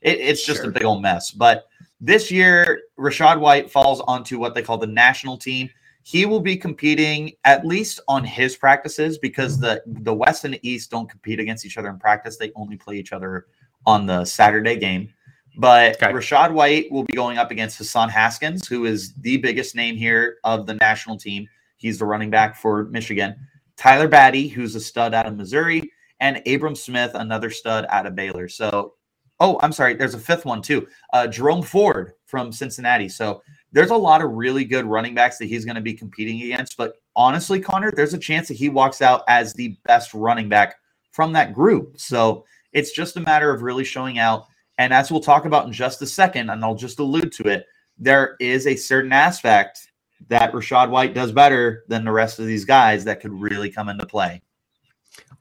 it, 0.02 0.20
it's 0.20 0.46
just 0.46 0.62
sure. 0.62 0.70
a 0.70 0.74
big 0.74 0.84
old 0.84 1.02
mess. 1.02 1.32
But 1.32 1.68
this 2.00 2.32
year, 2.32 2.82
Rachaad 2.98 3.40
White 3.40 3.72
falls 3.72 4.02
onto 4.02 4.40
what 4.40 4.56
they 4.56 4.62
call 4.62 4.78
the 4.78 4.88
national 4.88 5.38
team 5.38 5.70
he 6.04 6.26
will 6.26 6.42
be 6.42 6.58
competing 6.58 7.32
at 7.46 7.66
least 7.66 8.02
on 8.10 8.26
his 8.26 8.58
practices 8.58 9.18
because 9.18 9.58
the 9.58 9.82
the 9.86 10.14
West 10.14 10.44
and 10.44 10.54
the 10.54 10.70
East 10.70 10.92
don't 10.92 11.10
compete 11.10 11.40
against 11.40 11.66
each 11.66 11.78
other 11.78 11.90
in 11.90 11.98
practice. 11.98 12.38
They 12.38 12.52
only 12.56 12.76
play 12.76 12.98
each 12.98 13.14
other 13.14 13.48
on 13.86 14.06
the 14.06 14.26
Saturday 14.26 14.76
game. 14.76 15.14
But 15.58 15.96
okay. 15.96 16.12
Rachaad 16.12 16.52
White 16.52 16.92
will 16.92 17.04
be 17.04 17.14
going 17.14 17.38
up 17.38 17.52
against 17.52 17.78
Hassan 17.78 18.10
Haskins, 18.10 18.68
who 18.68 18.86
is 18.86 19.14
the 19.14 19.38
biggest 19.38 19.76
name 19.76 19.96
here 19.96 20.38
of 20.44 20.66
the 20.66 20.74
national 20.76 21.18
team. 21.18 21.48
He's 21.84 22.00
the 22.00 22.06
running 22.06 22.30
back 22.30 22.56
for 22.56 22.86
Michigan. 22.86 23.36
Tyler 23.76 24.08
Badie, 24.08 24.50
who's 24.50 24.74
a 24.74 24.80
stud 24.80 25.14
out 25.14 25.26
of 25.26 25.36
Missouri, 25.36 25.92
and 26.22 26.42
Abram 26.48 26.76
Smith, 26.76 27.12
another 27.14 27.50
stud 27.50 27.86
out 27.90 28.06
of 28.06 28.16
Baylor. 28.16 28.48
So, 28.48 28.94
oh, 29.42 29.60
I'm 29.62 29.74
sorry, 29.74 29.96
there's 29.96 30.14
a 30.14 30.20
fifth 30.20 30.46
one 30.46 30.62
too. 30.62 30.88
Uh, 31.12 31.28
Jerome 31.28 31.62
Ford 31.62 32.14
from 32.26 32.54
Cincinnati. 32.54 33.10
So 33.10 33.44
there's 33.74 33.90
a 33.90 33.98
lot 33.98 34.22
of 34.22 34.32
really 34.32 34.64
good 34.64 34.86
running 34.86 35.14
backs 35.14 35.38
that 35.40 35.48
he's 35.48 35.66
going 35.66 35.76
to 35.76 35.82
be 35.82 35.94
competing 35.94 36.42
against. 36.42 36.78
But 36.78 36.94
honestly, 37.18 37.60
Connor, 37.60 37.92
there's 37.92 38.14
a 38.14 38.18
chance 38.18 38.48
that 38.48 38.54
he 38.54 38.70
walks 38.70 39.02
out 39.02 39.24
as 39.28 39.54
the 39.54 39.78
best 39.84 40.14
running 40.14 40.48
back 40.48 40.76
from 41.12 41.34
that 41.34 41.54
group. 41.54 42.00
So 42.00 42.46
it's 42.72 42.94
just 42.94 43.18
a 43.18 43.22
matter 43.22 43.54
of 43.54 43.62
really 43.62 43.84
showing 43.84 44.20
out. 44.20 44.46
And 44.78 44.94
as 44.94 45.12
we'll 45.12 45.20
talk 45.20 45.44
about 45.44 45.66
in 45.66 45.74
just 45.74 46.02
a 46.02 46.08
second, 46.08 46.50
and 46.50 46.64
I'll 46.64 46.76
just 46.76 47.00
allude 47.00 47.34
to 47.34 47.50
it, 47.50 47.66
there 47.98 48.38
is 48.40 48.66
a 48.66 48.76
certain 48.78 49.12
aspect 49.12 49.90
that 50.30 50.52
Rachaad 50.54 50.90
White 50.90 51.14
does 51.14 51.32
better 51.32 51.84
than 51.88 52.06
the 52.06 52.12
rest 52.12 52.40
of 52.40 52.46
these 52.46 52.66
guys 52.66 53.06
that 53.06 53.22
could 53.22 53.34
really 53.34 53.70
come 53.70 53.90
into 53.90 54.06
play. 54.06 54.42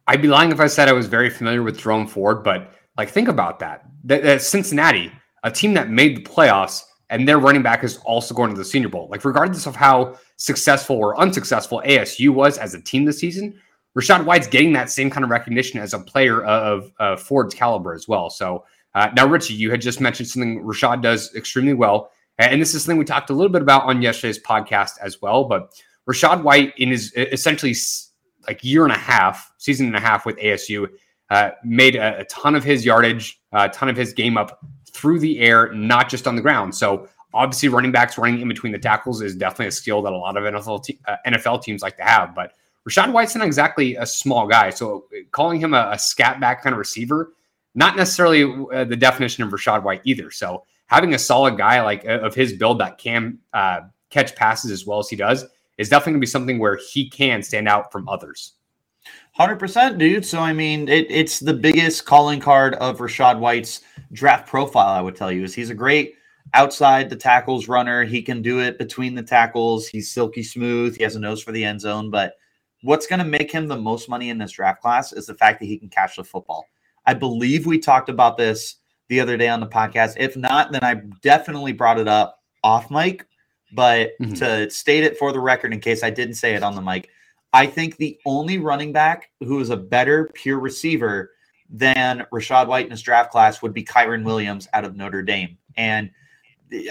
I'd 0.06 0.22
be 0.22 0.28
lying 0.28 0.52
if 0.52 0.60
I 0.60 0.66
said 0.66 0.88
I 0.88 0.92
was 0.92 1.06
very 1.06 1.30
familiar 1.30 1.62
with 1.62 1.78
Jerome 1.78 2.06
Ford, 2.06 2.42
but 2.42 2.72
like 2.96 3.08
think 3.08 3.28
about 3.28 3.58
that. 3.60 3.84
That, 4.04 4.22
that 4.22 4.42
Cincinnati, 4.42 5.12
a 5.44 5.50
team 5.50 5.74
that 5.74 5.90
made 5.90 6.16
the 6.16 6.22
playoffs, 6.22 6.82
and 7.10 7.28
their 7.28 7.38
running 7.38 7.62
back 7.62 7.84
is 7.84 7.98
also 7.98 8.34
going 8.34 8.50
to 8.50 8.56
the 8.56 8.64
Senior 8.64 8.88
Bowl. 8.88 9.06
Like, 9.10 9.24
regardless 9.24 9.66
of 9.66 9.76
how 9.76 10.18
successful 10.36 10.96
or 10.96 11.20
unsuccessful 11.20 11.82
ASU 11.84 12.30
was 12.30 12.56
as 12.56 12.72
a 12.72 12.80
team 12.80 13.04
this 13.04 13.18
season, 13.18 13.60
Rachaad 13.96 14.24
White's 14.24 14.46
getting 14.46 14.72
that 14.72 14.88
same 14.90 15.10
kind 15.10 15.22
of 15.22 15.30
recognition 15.30 15.78
as 15.78 15.92
a 15.92 15.98
player 15.98 16.42
of, 16.42 16.90
of 16.98 17.20
Ford's 17.20 17.54
caliber 17.54 17.92
as 17.92 18.08
well. 18.08 18.30
So 18.30 18.64
uh, 18.94 19.10
now, 19.14 19.26
Richie, 19.26 19.54
you 19.54 19.70
had 19.70 19.82
just 19.82 20.00
mentioned 20.00 20.28
something 20.28 20.62
Rachaad 20.62 21.02
does 21.02 21.34
extremely 21.34 21.74
well, 21.74 22.10
and 22.50 22.60
this 22.60 22.74
is 22.74 22.82
something 22.82 22.98
we 22.98 23.04
talked 23.04 23.30
a 23.30 23.34
little 23.34 23.52
bit 23.52 23.62
about 23.62 23.84
on 23.84 24.02
yesterday's 24.02 24.38
podcast 24.38 24.92
as 25.00 25.20
well. 25.20 25.44
But 25.44 25.72
Rachaad 26.08 26.42
White, 26.42 26.74
in 26.78 26.90
his 26.90 27.12
essentially 27.16 27.74
like 28.48 28.64
year 28.64 28.84
and 28.84 28.92
a 28.92 28.98
half, 28.98 29.52
season 29.58 29.86
and 29.86 29.96
a 29.96 30.00
half 30.00 30.26
with 30.26 30.36
ASU, 30.38 30.88
uh, 31.30 31.50
made 31.64 31.96
a, 31.96 32.20
a, 32.20 32.24
ton 32.24 32.54
of 32.54 32.64
his 32.64 32.84
yardage, 32.84 33.40
a 33.52 33.68
ton 33.68 33.88
of 33.88 33.96
his 33.96 34.12
game 34.12 34.36
up 34.36 34.60
through 34.92 35.18
the 35.18 35.40
air, 35.40 35.72
not 35.72 36.08
just 36.08 36.26
on 36.26 36.36
the 36.36 36.42
ground. 36.42 36.74
So 36.74 37.08
obviously, 37.32 37.68
running 37.68 37.92
backs 37.92 38.18
running 38.18 38.40
in 38.40 38.48
between 38.48 38.72
the 38.72 38.78
tackles 38.78 39.22
is 39.22 39.34
definitely 39.34 39.68
a 39.68 39.72
skill 39.72 40.02
that 40.02 40.12
a 40.12 40.16
lot 40.16 40.36
of 40.36 40.42
NFL 40.44 40.84
te- 40.84 40.98
uh, 41.06 41.16
NFL 41.26 41.62
teams 41.62 41.82
like 41.82 41.96
to 41.96 42.02
have. 42.02 42.34
But 42.34 42.52
Rachaad 42.88 43.12
White's 43.12 43.34
not 43.34 43.46
exactly 43.46 43.96
a 43.96 44.04
small 44.04 44.46
guy, 44.46 44.70
so 44.70 45.06
calling 45.30 45.60
him 45.60 45.72
a, 45.72 45.90
a 45.92 45.98
scat 45.98 46.40
back 46.40 46.62
kind 46.62 46.74
of 46.74 46.78
receiver, 46.78 47.32
not 47.74 47.96
necessarily 47.96 48.42
uh, 48.72 48.84
the 48.84 48.96
definition 48.96 49.44
of 49.44 49.50
Rachaad 49.50 49.84
White 49.84 50.02
either. 50.04 50.30
So 50.30 50.64
having 50.92 51.14
a 51.14 51.18
solid 51.18 51.56
guy 51.56 51.82
like 51.82 52.04
of 52.04 52.34
his 52.34 52.52
build 52.52 52.78
that 52.80 52.98
can 52.98 53.38
uh, 53.52 53.80
catch 54.10 54.36
passes 54.36 54.70
as 54.70 54.86
well 54.86 54.98
as 54.98 55.08
he 55.08 55.16
does 55.16 55.46
is 55.78 55.88
definitely 55.88 56.12
going 56.12 56.20
to 56.20 56.26
be 56.26 56.30
something 56.30 56.58
where 56.58 56.78
he 56.92 57.08
can 57.08 57.42
stand 57.42 57.66
out 57.66 57.90
from 57.90 58.08
others. 58.08 58.54
Hundred 59.32 59.56
percent, 59.56 59.98
dude. 59.98 60.26
So 60.26 60.40
I 60.40 60.52
mean, 60.52 60.88
it, 60.88 61.10
it's 61.10 61.40
the 61.40 61.54
biggest 61.54 62.04
calling 62.04 62.38
card 62.38 62.74
of 62.74 62.98
Rachaad 62.98 63.38
White's 63.38 63.80
draft 64.12 64.46
profile. 64.46 64.88
I 64.88 65.00
would 65.00 65.16
tell 65.16 65.32
you 65.32 65.42
is 65.42 65.54
he's 65.54 65.70
a 65.70 65.74
great 65.74 66.14
outside 66.52 67.08
the 67.08 67.16
tackles 67.16 67.66
runner. 67.66 68.04
He 68.04 68.20
can 68.20 68.42
do 68.42 68.60
it 68.60 68.78
between 68.78 69.14
the 69.14 69.22
tackles. 69.22 69.88
He's 69.88 70.10
silky 70.10 70.42
smooth. 70.42 70.96
He 70.96 71.02
has 71.02 71.16
a 71.16 71.20
nose 71.20 71.42
for 71.42 71.52
the 71.52 71.64
end 71.64 71.80
zone, 71.80 72.10
but 72.10 72.34
what's 72.82 73.06
going 73.06 73.20
to 73.20 73.24
make 73.24 73.50
him 73.50 73.66
the 73.66 73.76
most 73.76 74.10
money 74.10 74.28
in 74.28 74.36
this 74.36 74.52
draft 74.52 74.82
class 74.82 75.12
is 75.12 75.26
the 75.26 75.34
fact 75.34 75.60
that 75.60 75.66
he 75.66 75.78
can 75.78 75.88
catch 75.88 76.16
the 76.16 76.24
football. 76.24 76.66
I 77.06 77.14
believe 77.14 77.64
we 77.64 77.78
talked 77.78 78.10
about 78.10 78.36
this 78.36 78.76
the 79.12 79.20
other 79.20 79.36
day 79.36 79.48
on 79.48 79.60
the 79.60 79.66
podcast. 79.66 80.14
If 80.16 80.38
not, 80.38 80.72
then 80.72 80.82
I 80.82 80.94
definitely 81.20 81.74
brought 81.74 81.98
it 81.98 82.08
up 82.08 82.40
off 82.64 82.90
mic. 82.90 83.26
But 83.70 84.12
mm-hmm. 84.18 84.32
to 84.36 84.70
state 84.70 85.04
it 85.04 85.18
for 85.18 85.32
the 85.32 85.38
record, 85.38 85.74
in 85.74 85.80
case 85.80 86.02
I 86.02 86.08
didn't 86.08 86.36
say 86.36 86.54
it 86.54 86.62
on 86.62 86.74
the 86.74 86.80
mic, 86.80 87.10
I 87.52 87.66
think 87.66 87.98
the 87.98 88.18
only 88.24 88.56
running 88.56 88.90
back 88.90 89.30
who 89.40 89.60
is 89.60 89.68
a 89.68 89.76
better 89.76 90.30
pure 90.32 90.58
receiver 90.58 91.32
than 91.68 92.24
Rachaad 92.32 92.68
White 92.68 92.86
in 92.86 92.90
his 92.90 93.02
draft 93.02 93.30
class 93.30 93.60
would 93.60 93.74
be 93.74 93.84
Kyren 93.84 94.24
Williams 94.24 94.66
out 94.72 94.86
of 94.86 94.96
Notre 94.96 95.20
Dame. 95.20 95.58
And 95.76 96.10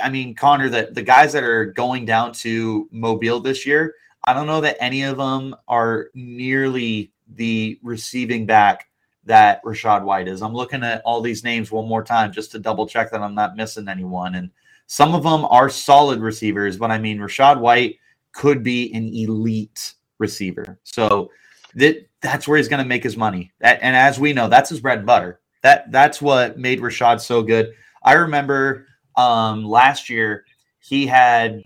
I 0.03 0.09
mean, 0.09 0.35
Connor, 0.35 0.69
the, 0.69 0.89
the 0.91 1.01
guys 1.01 1.33
that 1.33 1.43
are 1.43 1.65
going 1.65 2.05
down 2.05 2.33
to 2.33 2.87
Mobile 2.91 3.39
this 3.39 3.65
year, 3.65 3.95
I 4.23 4.33
don't 4.33 4.45
know 4.45 4.61
that 4.61 4.77
any 4.79 5.01
of 5.01 5.17
them 5.17 5.55
are 5.67 6.09
nearly 6.13 7.13
the 7.33 7.79
receiving 7.81 8.45
back 8.45 8.90
that 9.25 9.63
Rachaad 9.63 10.03
White 10.03 10.27
is. 10.27 10.41
I'm 10.41 10.53
looking 10.53 10.83
at 10.83 11.01
all 11.05 11.21
these 11.21 11.43
names 11.43 11.71
one 11.71 11.87
more 11.87 12.03
time 12.03 12.31
just 12.31 12.51
to 12.51 12.59
double 12.59 12.87
check 12.87 13.11
that 13.11 13.21
I'm 13.21 13.35
not 13.35 13.55
missing 13.55 13.87
anyone. 13.87 14.35
And 14.35 14.49
some 14.87 15.13
of 15.13 15.23
them 15.23 15.45
are 15.45 15.69
solid 15.69 16.19
receivers, 16.19 16.77
but 16.77 16.91
I 16.91 16.97
mean, 16.97 17.19
Rachaad 17.19 17.59
White 17.59 17.97
could 18.31 18.63
be 18.63 18.93
an 18.93 19.07
elite 19.13 19.93
receiver. 20.17 20.79
So 20.83 21.31
that 21.75 22.07
that's 22.21 22.47
where 22.47 22.57
he's 22.57 22.67
going 22.67 22.83
to 22.83 22.87
make 22.87 23.03
his 23.03 23.17
money. 23.17 23.51
And 23.61 23.95
as 23.95 24.19
we 24.19 24.33
know, 24.33 24.47
that's 24.47 24.69
his 24.69 24.79
bread 24.79 24.99
and 24.99 25.07
butter. 25.07 25.39
That 25.63 25.91
that's 25.91 26.21
what 26.21 26.57
made 26.57 26.79
Rachaad 26.79 27.19
so 27.21 27.41
good. 27.43 27.73
I 28.03 28.13
remember 28.13 28.87
um, 29.15 29.63
last 29.63 30.09
year 30.09 30.45
he 30.79 31.05
had 31.05 31.63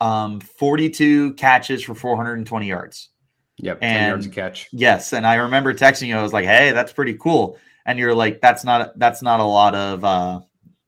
um, 0.00 0.40
42 0.40 1.34
catches 1.34 1.82
for 1.82 1.94
420 1.94 2.66
yards. 2.66 3.10
Yep, 3.58 3.78
and 3.82 4.08
yards 4.08 4.26
a 4.26 4.28
catch. 4.28 4.68
Yes, 4.72 5.12
and 5.12 5.26
I 5.26 5.36
remember 5.36 5.74
texting 5.74 6.06
you. 6.06 6.16
I 6.16 6.22
was 6.22 6.32
like, 6.32 6.44
"Hey, 6.44 6.72
that's 6.72 6.92
pretty 6.92 7.14
cool." 7.14 7.58
And 7.86 7.98
you're 7.98 8.14
like, 8.14 8.40
"That's 8.40 8.64
not 8.64 8.98
that's 8.98 9.22
not 9.22 9.40
a 9.40 9.44
lot 9.44 9.74
of 9.74 10.04
uh, 10.04 10.40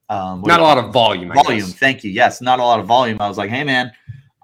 um, 0.09 0.43
not 0.43 0.61
a 0.61 0.63
lot 0.63 0.79
of 0.79 0.93
volume. 0.93 1.33
Volume. 1.33 1.67
Thank 1.67 2.05
you. 2.05 2.11
Yes, 2.11 2.41
not 2.41 2.61
a 2.61 2.65
lot 2.65 2.81
of 2.81 2.87
volume. 2.87 3.19
I 3.21 3.29
was 3.29 3.39
like, 3.39 3.51
"Hey, 3.51 3.65
man, 3.65 3.91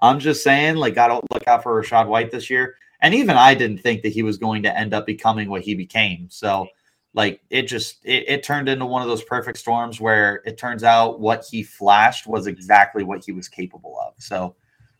I'm 0.01 0.19
just 0.19 0.43
saying, 0.43 0.75
like, 0.75 0.95
gotta 0.95 1.21
look 1.31 1.47
out 1.47 1.63
for 1.63 1.81
Rachaad 1.81 2.07
White 2.07 2.31
this 2.31 2.49
year." 2.49 2.75
And 3.01 3.13
even 3.13 3.37
I 3.37 3.53
didn't 3.53 3.79
think 3.79 4.01
that 4.01 4.13
he 4.13 4.23
was 4.23 4.37
going 4.37 4.63
to 4.63 4.77
end 4.77 4.93
up 4.93 5.05
becoming 5.05 5.49
what 5.49 5.61
he 5.61 5.75
became. 5.75 6.27
So, 6.29 6.67
like, 7.13 7.41
it 7.49 7.63
just 7.63 8.03
it, 8.03 8.25
it 8.27 8.43
turned 8.43 8.69
into 8.69 8.85
one 8.85 9.01
of 9.01 9.07
those 9.07 9.23
perfect 9.23 9.57
storms 9.57 10.01
where 10.01 10.41
it 10.45 10.57
turns 10.57 10.83
out 10.83 11.19
what 11.19 11.45
he 11.49 11.63
flashed 11.63 12.27
was 12.27 12.47
exactly 12.47 13.03
what 13.03 13.23
he 13.23 13.31
was 13.31 13.47
capable 13.47 13.97
of. 14.05 14.13
So, 14.17 14.55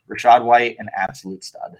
Rachaad 0.09 0.43
White, 0.43 0.77
an 0.79 0.89
absolute 0.95 1.43
stud. 1.43 1.77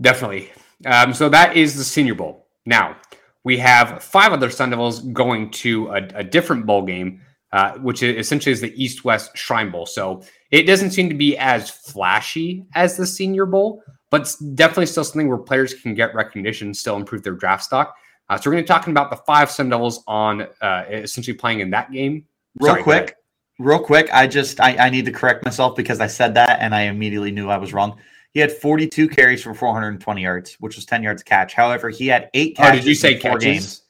Definitely. 0.00 0.52
Um, 0.86 1.14
so 1.14 1.28
that 1.28 1.56
is 1.56 1.76
the 1.76 1.84
Senior 1.84 2.14
Bowl. 2.14 2.46
Now 2.66 2.96
we 3.44 3.58
have 3.58 4.02
five 4.02 4.32
other 4.32 4.50
Sun 4.50 4.70
Devils 4.70 5.00
going 5.00 5.50
to 5.50 5.88
a, 5.88 6.08
a 6.14 6.24
different 6.24 6.66
bowl 6.66 6.82
game, 6.82 7.20
uh, 7.52 7.74
which 7.74 8.02
essentially 8.02 8.52
is 8.52 8.60
the 8.60 8.82
East 8.82 9.04
West 9.04 9.36
Shrine 9.36 9.70
Bowl. 9.70 9.86
So 9.86 10.22
it 10.50 10.64
doesn't 10.64 10.90
seem 10.90 11.08
to 11.10 11.14
be 11.14 11.36
as 11.36 11.70
flashy 11.70 12.64
as 12.74 12.96
the 12.96 13.06
Senior 13.06 13.46
Bowl, 13.46 13.82
but 14.10 14.22
it's 14.22 14.36
definitely 14.36 14.86
still 14.86 15.04
something 15.04 15.28
where 15.28 15.38
players 15.38 15.74
can 15.74 15.94
get 15.94 16.14
recognition, 16.14 16.74
still 16.74 16.96
improve 16.96 17.22
their 17.22 17.34
draft 17.34 17.64
stock. 17.64 17.94
Uh, 18.30 18.38
so 18.38 18.48
we're 18.48 18.54
going 18.54 18.64
to 18.64 18.72
be 18.72 18.74
talking 18.74 18.90
about 18.90 19.10
the 19.10 19.16
five 19.16 19.50
Sun 19.50 19.68
Devils 19.68 20.02
on 20.06 20.46
uh, 20.62 20.84
essentially 20.88 21.36
playing 21.36 21.60
in 21.60 21.70
that 21.70 21.92
game. 21.92 22.24
Real 22.58 22.72
Sorry, 22.72 22.82
quick, 22.82 23.16
real 23.58 23.78
quick. 23.78 24.08
I 24.12 24.26
just 24.26 24.60
I, 24.60 24.76
I 24.78 24.90
need 24.90 25.04
to 25.04 25.12
correct 25.12 25.44
myself 25.44 25.76
because 25.76 26.00
I 26.00 26.06
said 26.06 26.34
that 26.34 26.60
and 26.60 26.74
I 26.74 26.82
immediately 26.82 27.30
knew 27.30 27.50
I 27.50 27.58
was 27.58 27.74
wrong. 27.74 27.98
He 28.34 28.40
had 28.40 28.50
42 28.50 29.08
carries 29.08 29.42
for 29.42 29.54
420 29.54 30.20
yards, 30.20 30.54
which 30.54 30.74
was 30.74 30.84
10 30.84 31.04
yards 31.04 31.22
catch. 31.22 31.54
However, 31.54 31.88
he 31.88 32.08
had 32.08 32.30
eight 32.34 32.56
catches. 32.56 32.80
Oh, 32.80 32.82
did 32.82 32.88
you 32.88 32.94
say 32.96 33.18
four 33.18 33.38
catches? 33.38 33.44
games? 33.44 33.82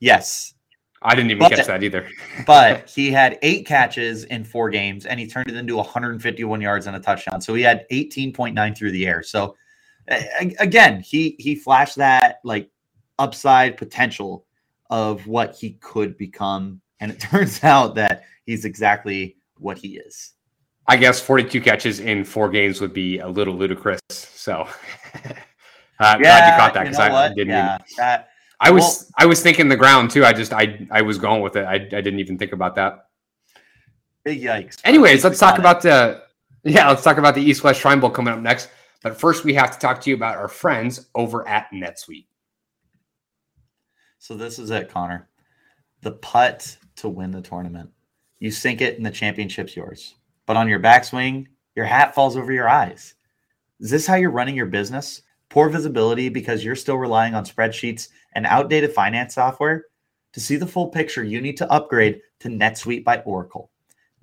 Yes. 0.00 0.54
I 1.02 1.14
didn't 1.14 1.32
even 1.32 1.40
but, 1.40 1.52
catch 1.52 1.66
that 1.66 1.82
either. 1.82 2.08
but 2.46 2.88
he 2.88 3.12
had 3.12 3.38
eight 3.42 3.66
catches 3.66 4.24
in 4.24 4.42
four 4.42 4.70
games, 4.70 5.04
and 5.04 5.20
he 5.20 5.26
turned 5.26 5.50
it 5.50 5.56
into 5.56 5.76
151 5.76 6.60
yards 6.62 6.86
and 6.86 6.96
a 6.96 7.00
touchdown. 7.00 7.42
So 7.42 7.52
he 7.52 7.62
had 7.62 7.86
18.9 7.90 8.76
through 8.76 8.90
the 8.90 9.06
air. 9.06 9.22
So 9.22 9.54
again, 10.08 11.00
he 11.00 11.36
he 11.38 11.54
flashed 11.54 11.96
that 11.96 12.40
like 12.44 12.70
upside 13.18 13.76
potential 13.76 14.46
of 14.90 15.26
what 15.26 15.54
he 15.54 15.72
could 15.80 16.16
become, 16.16 16.80
and 17.00 17.12
it 17.12 17.20
turns 17.20 17.62
out 17.62 17.94
that 17.96 18.24
he's 18.46 18.64
exactly 18.64 19.36
what 19.58 19.76
he 19.76 19.98
is. 19.98 20.33
I 20.86 20.96
guess 20.96 21.20
42 21.20 21.60
catches 21.60 22.00
in 22.00 22.24
four 22.24 22.48
games 22.48 22.80
would 22.80 22.92
be 22.92 23.18
a 23.18 23.28
little 23.28 23.54
ludicrous. 23.54 24.00
So 24.10 24.52
uh, 25.14 25.28
yeah, 25.98 26.18
glad 26.18 26.52
you 26.52 26.58
caught 26.58 26.74
that 26.74 26.82
because 26.84 26.98
I 26.98 27.28
didn't. 27.30 27.48
Yeah, 27.48 27.76
even, 27.76 27.86
that, 27.96 28.28
I 28.60 28.70
was 28.70 28.82
well, 28.82 29.10
I 29.18 29.26
was 29.26 29.42
thinking 29.42 29.68
the 29.68 29.76
ground 29.76 30.10
too. 30.10 30.24
I 30.24 30.32
just 30.32 30.52
I 30.52 30.86
I 30.90 31.02
was 31.02 31.18
going 31.18 31.42
with 31.42 31.56
it. 31.56 31.64
I, 31.64 31.74
I 31.74 31.78
didn't 31.78 32.20
even 32.20 32.38
think 32.38 32.52
about 32.52 32.74
that. 32.74 33.06
Big 34.24 34.42
yikes. 34.42 34.80
Anyways, 34.84 35.24
let's 35.24 35.38
talk 35.38 35.58
about 35.58 35.82
the 35.82 36.22
yeah. 36.64 36.88
Let's 36.88 37.02
talk 37.02 37.18
about 37.18 37.34
the 37.34 37.42
East 37.42 37.64
West 37.64 37.80
Shrine 37.80 38.00
Bowl 38.00 38.10
coming 38.10 38.34
up 38.34 38.40
next. 38.40 38.68
But 39.02 39.18
first, 39.18 39.44
we 39.44 39.54
have 39.54 39.70
to 39.70 39.78
talk 39.78 40.00
to 40.02 40.10
you 40.10 40.16
about 40.16 40.36
our 40.36 40.48
friends 40.48 41.08
over 41.14 41.46
at 41.46 41.70
NetSuite. 41.72 42.26
So 44.18 44.34
this 44.34 44.58
is 44.58 44.70
it, 44.70 44.88
Connor. 44.88 45.28
The 46.00 46.12
putt 46.12 46.76
to 46.96 47.10
win 47.10 47.30
the 47.30 47.42
tournament. 47.42 47.90
You 48.38 48.50
sink 48.50 48.80
it, 48.80 48.96
and 48.96 49.04
the 49.04 49.10
championship's 49.10 49.76
yours 49.76 50.14
but 50.46 50.56
on 50.56 50.68
your 50.68 50.80
backswing, 50.80 51.46
your 51.74 51.84
hat 51.84 52.14
falls 52.14 52.36
over 52.36 52.52
your 52.52 52.68
eyes. 52.68 53.14
Is 53.80 53.90
this 53.90 54.06
how 54.06 54.14
you're 54.14 54.30
running 54.30 54.56
your 54.56 54.66
business? 54.66 55.22
Poor 55.48 55.68
visibility 55.68 56.28
because 56.28 56.64
you're 56.64 56.76
still 56.76 56.96
relying 56.96 57.34
on 57.34 57.44
spreadsheets 57.44 58.08
and 58.34 58.46
outdated 58.46 58.92
finance 58.92 59.34
software? 59.34 59.84
To 60.32 60.40
see 60.40 60.56
the 60.56 60.66
full 60.66 60.88
picture, 60.88 61.22
you 61.22 61.40
need 61.40 61.56
to 61.58 61.70
upgrade 61.70 62.20
to 62.40 62.48
NetSuite 62.48 63.04
by 63.04 63.18
Oracle. 63.18 63.70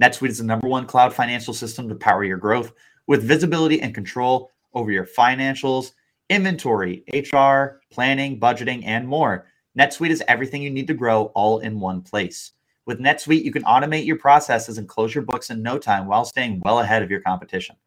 NetSuite 0.01 0.30
is 0.30 0.38
the 0.40 0.44
number 0.44 0.68
one 0.68 0.86
cloud 0.86 1.13
financial 1.13 1.54
system 1.54 1.88
to 1.88 1.96
power 1.96 2.24
your 2.24 2.38
growth 2.38 2.74
with 3.08 3.24
visibility 3.24 3.82
and 3.82 3.94
control 3.94 4.51
over 4.74 4.92
your 4.92 5.06
financials, 5.06 5.92
inventory, 6.30 7.04
HR, 7.13 7.82
planning, 7.92 8.40
budgeting, 8.40 8.84
and 8.86 9.08
more. 9.08 9.48
NetSuite 9.78 10.10
is 10.10 10.24
everything 10.28 10.62
you 10.62 10.70
need 10.70 10.88
to 10.88 10.94
grow 10.94 11.25
all 11.36 11.60
in 11.60 11.80
one 11.80 12.01
place. 12.01 12.51
With 12.91 13.00
NetSuite, 13.00 13.45
you 13.45 13.53
can 13.53 13.63
automate 13.63 14.05
your 14.05 14.17
processes 14.17 14.77
and 14.77 14.86
close 14.86 15.15
your 15.15 15.24
books 15.24 15.50
in 15.50 15.63
no 15.63 15.77
time 15.77 16.07
while 16.07 16.25
staying 16.25 16.60
well 16.65 16.81
ahead 16.81 17.01
of 17.01 17.10
your 17.10 17.21
competition. 17.21 17.77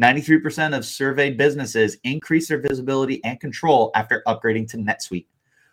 93% 0.00 0.74
of 0.74 0.82
surveyed 0.82 1.36
businesses 1.36 1.98
increase 2.04 2.48
their 2.48 2.62
visibility 2.62 3.22
and 3.22 3.38
control 3.38 3.90
after 3.94 4.22
upgrading 4.26 4.70
to 4.70 4.78
NetSuite. 4.78 5.26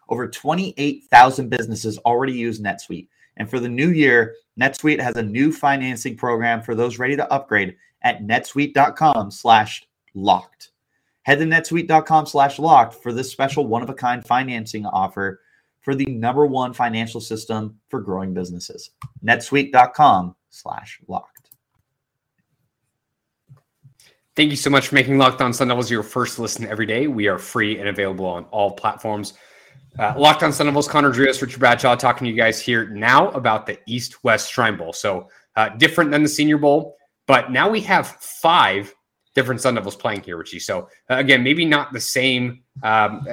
Over 0.10 0.28
28,000 0.28 1.48
businesses 1.50 1.98
already 2.00 2.34
use 2.34 2.60
NetSuite. 2.60 3.08
And 3.38 3.50
for 3.50 3.62
the 3.62 3.70
new 3.70 3.92
year, 3.92 4.36
NetSuite 4.60 5.00
has 5.00 5.16
a 5.16 5.24
new 5.24 5.54
financing 5.54 6.18
program 6.18 6.62
for 6.62 6.76
those 6.76 7.00
ready 7.00 7.16
to 7.16 7.32
upgrade 7.32 7.78
at 8.02 8.24
netsuite.com 8.24 9.32
slash 9.32 9.88
locked. 10.14 10.72
Head 11.22 11.40
to 11.40 11.46
netsuite.com 11.46 12.26
slash 12.26 12.60
locked 12.60 12.96
for 12.96 13.14
this 13.14 13.32
special 13.32 13.66
one-of-a-kind 13.66 14.28
financing 14.28 14.86
offer 14.86 15.40
for 15.84 15.94
the 15.94 16.06
number 16.06 16.46
one 16.46 16.74
financial 16.74 17.22
system 17.22 17.78
for 17.90 18.02
growing 18.02 18.34
businesses. 18.34 18.92
netsuite.com 19.24 20.36
slash 20.50 21.00
locked. 21.08 21.50
Thank 24.36 24.50
you 24.50 24.56
so 24.56 24.72
much 24.72 24.88
for 24.88 24.96
making 24.96 25.20
Locked 25.20 25.42
On 25.42 25.54
Sun 25.54 25.68
Devils 25.68 25.92
your 25.92 26.02
first 26.02 26.40
listen 26.40 26.66
every 26.66 26.88
day. 26.88 27.06
We 27.06 27.28
are 27.28 27.38
free 27.38 27.78
and 27.78 27.88
available 27.88 28.26
on 28.26 28.46
all 28.46 28.72
platforms. 28.72 29.34
Uh, 30.00 30.16
Locked 30.18 30.42
On 30.42 30.52
Sun 30.52 30.66
Devils, 30.66 30.88
Connor 30.88 31.12
Drios, 31.12 31.40
Richard 31.40 31.60
Bradshaw 31.60 31.96
talking 31.96 32.26
to 32.26 32.32
you 32.32 32.36
guys 32.36 32.60
here 32.60 32.90
now 32.90 33.30
about 33.32 33.68
the 33.68 33.78
East 33.86 34.24
West 34.24 34.52
Shrine 34.52 34.76
Bowl. 34.76 34.92
So 34.92 35.30
uh, 35.56 35.70
different 35.70 36.10
than 36.10 36.24
the 36.24 36.30
Senior 36.30 36.58
Bowl, 36.58 36.96
but 37.28 37.52
now 37.52 37.70
we 37.70 37.80
have 37.82 38.08
five 38.08 38.92
different 39.36 39.62
Sun 39.62 39.76
Devils 39.76 39.96
playing 39.96 40.22
here, 40.22 40.38
Richie. 40.38 40.60
So 40.60 40.90
uh, 41.12 41.18
again, 41.18 41.44
maybe 41.44 41.64
not 41.64 41.94
the 41.94 42.00
same 42.00 42.64
um, 42.82 43.28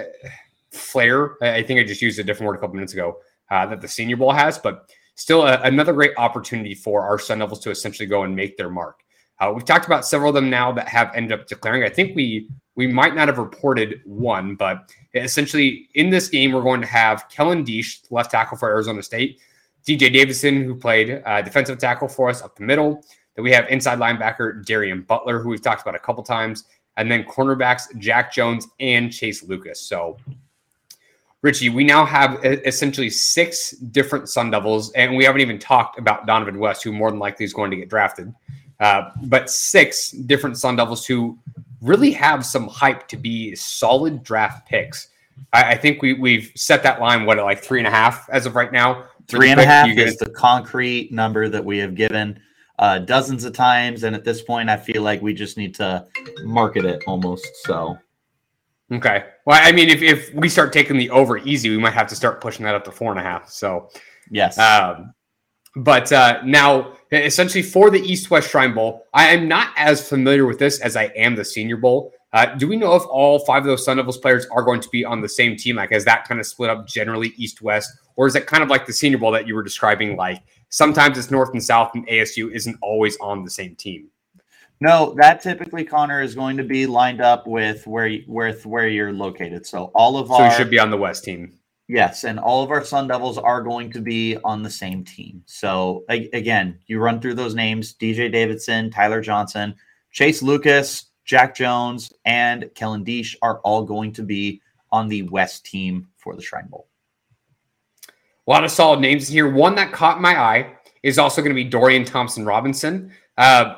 flair. 0.73 1.43
I 1.43 1.63
think 1.63 1.81
I 1.81 1.85
just 1.85 2.03
used 2.03 2.19
a 2.19 2.25
different 2.25 2.49
word 2.49 2.57
a 2.57 2.59
couple 2.59 2.75
minutes 2.75 2.93
ago 2.93 3.19
uh, 3.51 3.67
that 3.67 3.81
the 3.81 3.89
Senior 3.89 4.17
Bowl 4.17 4.33
has, 4.33 4.59
but 4.59 4.91
still 5.15 5.47
a, 5.47 5.61
another 5.63 5.93
great 5.93 6.13
opportunity 6.17 6.75
for 6.75 7.03
our 7.03 7.19
Sun 7.19 7.41
Devils 7.41 7.61
to 7.61 7.71
essentially 7.71 8.07
go 8.07 8.23
and 8.23 8.35
make 8.35 8.57
their 8.57 8.71
mark. 8.71 9.01
Uh, 9.39 9.51
we've 9.55 9.65
talked 9.65 9.87
about 9.87 10.05
several 10.05 10.29
of 10.29 10.35
them 10.35 10.51
now 10.51 10.71
that 10.71 10.87
have 10.87 11.11
ended 11.15 11.39
up 11.39 11.47
declaring. 11.47 11.83
I 11.83 11.89
think 11.89 12.15
we 12.15 12.49
we 12.77 12.87
might 12.87 13.15
not 13.15 13.29
have 13.29 13.39
reported 13.39 14.01
one, 14.05 14.55
but 14.55 14.91
essentially 15.15 15.89
in 15.95 16.11
this 16.11 16.29
game 16.29 16.53
we're 16.53 16.63
going 16.63 16.81
to 16.81 16.87
have 16.87 17.29
Kellen 17.31 17.65
Diesch, 17.65 18.01
left 18.11 18.31
tackle 18.31 18.57
for 18.57 18.69
Arizona 18.69 19.03
State, 19.03 19.41
DJ 19.87 20.13
Davidson, 20.13 20.63
who 20.63 20.75
played 20.75 21.23
uh, 21.25 21.43
defensive 21.43 21.79
tackle 21.79 22.09
for 22.09 22.29
us 22.29 22.43
up 22.43 22.57
the 22.57 22.65
middle. 22.65 23.03
Then 23.35 23.45
we 23.45 23.53
have 23.53 23.67
inside 23.69 23.99
linebacker 23.99 24.65
Darien 24.65 25.03
Butler, 25.03 25.41
who 25.41 25.51
we've 25.51 25.63
talked 25.63 25.83
about 25.83 25.95
a 25.95 25.99
couple 25.99 26.23
times, 26.23 26.65
and 26.97 27.11
then 27.11 27.25
cornerbacks 27.25 27.85
Jack 27.99 28.33
Jones 28.33 28.67
and 28.79 29.13
Chase 29.13 29.43
Lucas. 29.43 29.81
So 29.81 30.19
Richie, 31.43 31.71
we 31.71 31.85
now 31.85 32.05
have 32.05 32.39
essentially 32.45 33.09
six 33.09 33.71
different 33.71 34.29
Sun 34.29 34.51
Devils, 34.51 34.93
and 34.93 35.17
we 35.17 35.25
haven't 35.25 35.41
even 35.41 35.59
talked 35.59 35.99
about 35.99 36.27
Donovan 36.27 36.59
West, 36.59 36.85
who 36.85 36.93
more 36.93 37.11
than 37.11 37.19
likely 37.19 37.45
is 37.45 37.55
going 37.55 37.71
to 37.71 37.77
get 37.77 37.89
drafted. 37.89 38.35
Uh, 38.79 39.11
but 39.25 39.49
six 39.49 40.11
different 40.11 40.59
Sun 40.59 40.77
Devils 40.77 41.07
who 41.07 41.39
really 41.81 42.13
have 42.13 42.45
some 42.45 42.69
hype 42.69 43.09
to 43.09 43.17
be 43.17 43.55
solid 43.55 44.23
draft 44.23 44.69
picks. 44.69 45.09
I, 45.53 45.73
I 45.73 45.77
think 45.77 46.03
we 46.03 46.15
we've 46.15 46.53
set 46.57 46.83
that 46.83 47.01
line 47.01 47.25
what 47.25 47.39
like 47.39 47.63
three 47.63 47.79
and 47.79 47.87
a 47.87 47.91
half 47.91 48.29
as 48.31 48.47
of 48.47 48.55
right 48.55 48.73
now. 48.73 49.05
Three 49.29 49.51
and 49.51 49.61
a 49.61 49.65
half 49.65 49.89
is 49.97 50.17
the 50.17 50.29
concrete 50.29 51.13
number 51.13 51.49
that 51.49 51.65
we 51.65 51.79
have 51.79 51.95
given 51.95 52.41
uh, 52.81 52.99
dozens 52.99 53.45
of 53.45 53.53
times, 53.53 54.03
and 54.03 54.17
at 54.17 54.25
this 54.25 54.43
point, 54.43 54.69
I 54.69 54.77
feel 54.77 55.03
like 55.03 55.23
we 55.23 55.35
just 55.35 55.57
need 55.57 55.75
to 55.77 56.07
market 56.43 56.85
it 56.85 57.03
almost. 57.07 57.47
So, 57.65 57.97
okay. 58.93 59.25
Well, 59.47 59.61
I 59.63 59.73
mean, 59.73 59.89
if 59.89 60.03
if 60.03 60.35
we 60.35 60.49
start 60.49 60.73
taking 60.73 60.97
the 60.97 61.11
over 61.11 61.39
easy, 61.39 61.71
we 61.71 61.79
might 61.79 61.95
have 61.95 62.09
to 62.09 62.17
start 62.17 62.41
pushing 62.41 62.65
that 62.65 62.75
up 62.75 62.85
to 62.85 62.93
four 62.93 63.11
and 63.11 63.21
a 63.21 63.23
half. 63.23 63.49
So, 63.51 63.91
yes. 64.31 64.59
Um, 64.59 65.15
but 65.77 66.13
uh, 66.13 66.41
now, 66.45 66.95
essentially, 67.13 67.63
for 67.63 67.91
the 67.91 68.01
East 68.01 68.31
West 68.31 68.51
Shrine 68.51 68.75
Bowl, 68.75 69.07
I 69.15 69.29
am 69.29 69.49
not 69.49 69.73
as 69.77 70.09
familiar 70.09 70.47
with 70.47 70.59
this 70.59 70.81
as 70.81 70.97
I 70.97 71.05
am 71.17 71.37
the 71.37 71.45
Senior 71.45 71.77
Bowl. 71.77 72.13
Uh, 72.33 72.47
do 72.55 72.69
we 72.69 72.77
know 72.77 72.95
if 72.95 73.03
all 73.07 73.41
five 73.41 73.63
of 73.63 73.67
those 73.67 73.85
Sun 73.85 73.97
Devils 73.97 74.19
players 74.19 74.47
are 74.53 74.63
going 74.63 74.81
to 74.81 74.89
be 74.91 75.05
on 75.05 75.21
the 75.21 75.29
same 75.29 75.57
team? 75.57 75.77
Like, 75.77 75.93
is 75.93 76.05
that 76.05 76.27
kind 76.27 76.41
of 76.41 76.47
split 76.47 76.71
up 76.71 76.87
generally 76.87 77.33
East 77.37 77.61
West, 77.61 77.91
or 78.17 78.27
is 78.27 78.37
it 78.37 78.47
kind 78.47 78.63
of 78.63 78.69
like 78.69 78.87
the 78.87 78.93
Senior 78.93 79.19
Bowl 79.19 79.33
that 79.33 79.47
you 79.47 79.55
were 79.55 79.63
describing? 79.63 80.17
Like, 80.17 80.43
sometimes 80.69 81.19
it's 81.19 81.31
North 81.31 81.51
and 81.53 81.63
South, 81.63 81.91
and 81.95 82.07
ASU 82.07 82.53
isn't 82.53 82.77
always 82.83 83.17
on 83.19 83.45
the 83.45 83.51
same 83.51 83.75
team. 83.75 84.09
No, 84.81 85.15
that 85.19 85.43
typically 85.43 85.85
Connor 85.85 86.23
is 86.23 86.35
going 86.35 86.57
to 86.57 86.65
be 86.65 86.87
lined 86.87 87.21
up 87.21 87.47
with 87.47 87.87
where 87.87 88.19
with 88.27 88.65
where 88.65 88.89
you're 88.89 89.13
located. 89.13 89.67
So 89.67 89.91
all 89.95 90.17
of 90.17 90.29
so 90.29 90.35
our 90.35 90.51
so 90.51 90.57
should 90.57 90.71
be 90.71 90.79
on 90.79 90.91
the 90.91 90.97
West 90.97 91.23
team. 91.25 91.53
Yes, 91.87 92.25
and 92.25 92.39
all 92.39 92.63
of 92.63 92.71
our 92.71 92.85
Sun 92.85 93.09
Devils 93.09 93.37
are 93.37 93.63
going 93.63 93.93
to 93.93 94.01
be 94.01 94.39
on 94.45 94.63
the 94.63 94.71
same 94.71 95.05
team. 95.05 95.43
So 95.45 96.05
again, 96.09 96.79
you 96.87 96.99
run 96.99 97.21
through 97.21 97.35
those 97.35 97.55
names: 97.55 97.95
DJ 97.95 98.33
Davidson, 98.33 98.91
Tyler 98.91 99.21
Johnson, 99.21 99.75
Chase 100.13 100.43
Lucas, 100.43 101.07
Jack 101.27 101.55
Jones, 101.55 102.13
and 102.25 102.71
Kellen 102.75 103.05
Diesch 103.05 103.37
are 103.43 103.59
all 103.61 103.85
going 103.85 104.13
to 104.13 104.23
be 104.23 104.63
on 104.91 105.09
the 105.09 105.23
West 105.25 105.67
team 105.67 106.09
for 106.17 106.35
the 106.35 106.43
Shrine 106.43 106.69
Bowl. 106.69 106.89
A 108.47 108.51
lot 108.51 108.65
of 108.65 108.71
solid 108.71 109.01
names 109.01 109.29
here. 109.29 109.53
One 109.53 109.75
that 109.75 109.93
caught 109.93 110.23
my 110.23 110.41
eye 110.41 110.73
is 111.03 111.19
also 111.19 111.43
going 111.43 111.55
to 111.55 111.63
be 111.63 111.69
Dorian 111.69 112.05
Thompson 112.05 112.47
Robinson. 112.47 113.13
Uh, 113.37 113.75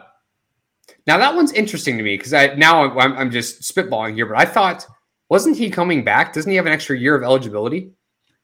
now 1.07 1.19
that 1.19 1.35
one's 1.35 1.53
interesting 1.53 1.97
to 1.99 2.03
me 2.03 2.17
because 2.17 2.33
I 2.33 2.55
now 2.55 2.99
I'm, 2.99 3.13
I'm 3.15 3.31
just 3.31 3.63
spitballing 3.63 4.15
here, 4.15 4.27
but 4.27 4.39
I 4.39 4.45
thought 4.45 4.87
wasn't 5.29 5.57
he 5.57 5.71
coming 5.71 6.05
back? 6.05 6.33
Doesn't 6.33 6.51
he 6.51 6.57
have 6.57 6.67
an 6.67 6.73
extra 6.73 6.99
year 6.99 7.15
of 7.15 7.23
eligibility? 7.23 7.93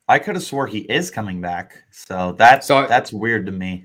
I 0.09 0.19
could 0.19 0.37
have 0.37 0.45
swore 0.45 0.67
he 0.67 0.79
is 0.79 1.11
coming 1.11 1.41
back. 1.41 1.85
So 1.91 2.35
that's 2.38 2.67
so 2.67 2.87
that's 2.87 3.12
weird 3.12 3.47
to 3.47 3.53
me. 3.53 3.85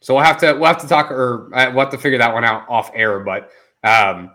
So 0.00 0.14
we'll 0.14 0.24
have 0.24 0.38
to 0.38 0.52
we'll 0.52 0.66
have 0.66 0.80
to 0.80 0.88
talk 0.88 1.10
or 1.10 1.50
uh, 1.54 1.70
we'll 1.70 1.80
have 1.80 1.90
to 1.90 1.98
figure 1.98 2.18
that 2.18 2.32
one 2.32 2.44
out 2.44 2.68
off 2.68 2.90
air. 2.94 3.20
But 3.20 3.50
um, 3.82 4.30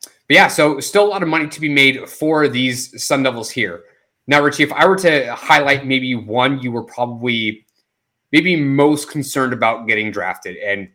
but 0.00 0.34
yeah, 0.34 0.48
so 0.48 0.80
still 0.80 1.04
a 1.04 1.10
lot 1.10 1.22
of 1.22 1.28
money 1.28 1.48
to 1.48 1.60
be 1.60 1.68
made 1.68 2.08
for 2.08 2.48
these 2.48 3.04
Sun 3.04 3.22
Devils 3.22 3.50
here. 3.50 3.84
Now, 4.26 4.42
Richie, 4.42 4.64
if 4.64 4.72
I 4.72 4.86
were 4.86 4.96
to 4.96 5.34
highlight 5.34 5.86
maybe 5.86 6.14
one 6.14 6.58
you 6.60 6.72
were 6.72 6.82
probably 6.82 7.64
maybe 8.32 8.56
most 8.56 9.10
concerned 9.10 9.52
about 9.52 9.86
getting 9.86 10.10
drafted, 10.10 10.56
and 10.56 10.88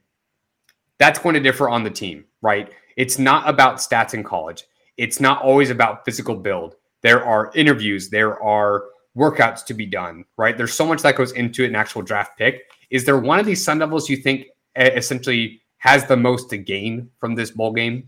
that's 1.01 1.17
going 1.17 1.33
to 1.33 1.41
differ 1.41 1.67
on 1.67 1.83
the 1.83 1.89
team, 1.89 2.25
right? 2.43 2.71
It's 2.95 3.17
not 3.17 3.49
about 3.49 3.77
stats 3.77 4.13
in 4.13 4.23
college. 4.23 4.65
It's 4.97 5.19
not 5.19 5.41
always 5.41 5.71
about 5.71 6.05
physical 6.05 6.35
build. 6.35 6.75
There 7.01 7.25
are 7.25 7.51
interviews, 7.55 8.11
there 8.11 8.41
are 8.43 8.83
workouts 9.17 9.65
to 9.65 9.73
be 9.73 9.87
done, 9.87 10.25
right? 10.37 10.55
There's 10.55 10.75
so 10.75 10.85
much 10.85 11.01
that 11.01 11.15
goes 11.15 11.31
into 11.31 11.65
an 11.65 11.75
actual 11.75 12.03
draft 12.03 12.37
pick. 12.37 12.69
Is 12.91 13.03
there 13.03 13.17
one 13.17 13.39
of 13.39 13.47
these 13.47 13.65
Sun 13.65 13.79
Devils 13.79 14.11
you 14.11 14.17
think 14.17 14.45
eh, 14.75 14.91
essentially 14.95 15.63
has 15.77 16.05
the 16.05 16.15
most 16.15 16.51
to 16.51 16.57
gain 16.57 17.09
from 17.19 17.33
this 17.33 17.49
bowl 17.49 17.73
game? 17.73 18.03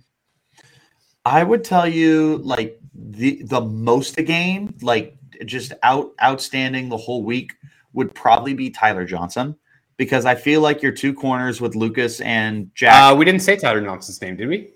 I 1.26 1.44
would 1.44 1.64
tell 1.64 1.88
you 1.88 2.38
like 2.44 2.80
the 2.94 3.42
the 3.44 3.62
most 3.62 4.14
to 4.16 4.24
gain, 4.24 4.76
like 4.84 5.18
just 5.46 5.74
out 5.82 6.12
outstanding 6.22 6.90
the 6.90 6.98
whole 6.98 7.24
week 7.24 7.54
would 7.94 8.14
probably 8.14 8.54
be 8.54 8.70
Tyler 8.70 9.06
Johnson 9.06 9.56
because 9.98 10.26
I 10.26 10.36
feel 10.36 10.62
like 10.62 10.82
your 10.82 10.92
two 10.92 11.14
corners 11.14 11.62
with 11.62 11.76
Lucas 11.76 12.22
and 12.22 12.72
Jack. 12.76 13.12
Uh, 13.12 13.16
we 13.16 13.26
didn't 13.26 13.42
say 13.42 13.56
Tyler 13.56 13.82
Johnson's 13.82 14.22
name, 14.22 14.38
did 14.38 14.48
we? 14.48 14.72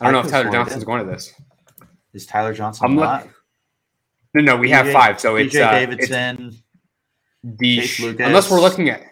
I 0.00 0.06
don't 0.06 0.08
I 0.08 0.10
know 0.10 0.20
if 0.20 0.30
Tyler 0.30 0.50
Johnson's 0.50 0.84
going 0.84 1.04
to 1.04 1.10
this. 1.10 1.32
Is 2.12 2.26
Tyler 2.26 2.52
Johnson 2.52 2.86
I'm 2.86 2.96
not? 2.96 3.24
Look- 3.24 3.34
no, 4.34 4.42
no, 4.42 4.56
we 4.56 4.68
DJ, 4.68 4.70
have 4.70 4.92
five. 4.92 5.20
So 5.20 5.36
it's 5.36 5.56
uh, 5.56 5.70
Davidson, 5.72 6.56
it's 7.42 7.98
Lucas. 7.98 8.26
Unless 8.26 8.50
we're 8.50 8.60
looking 8.60 8.88
at. 8.88 9.02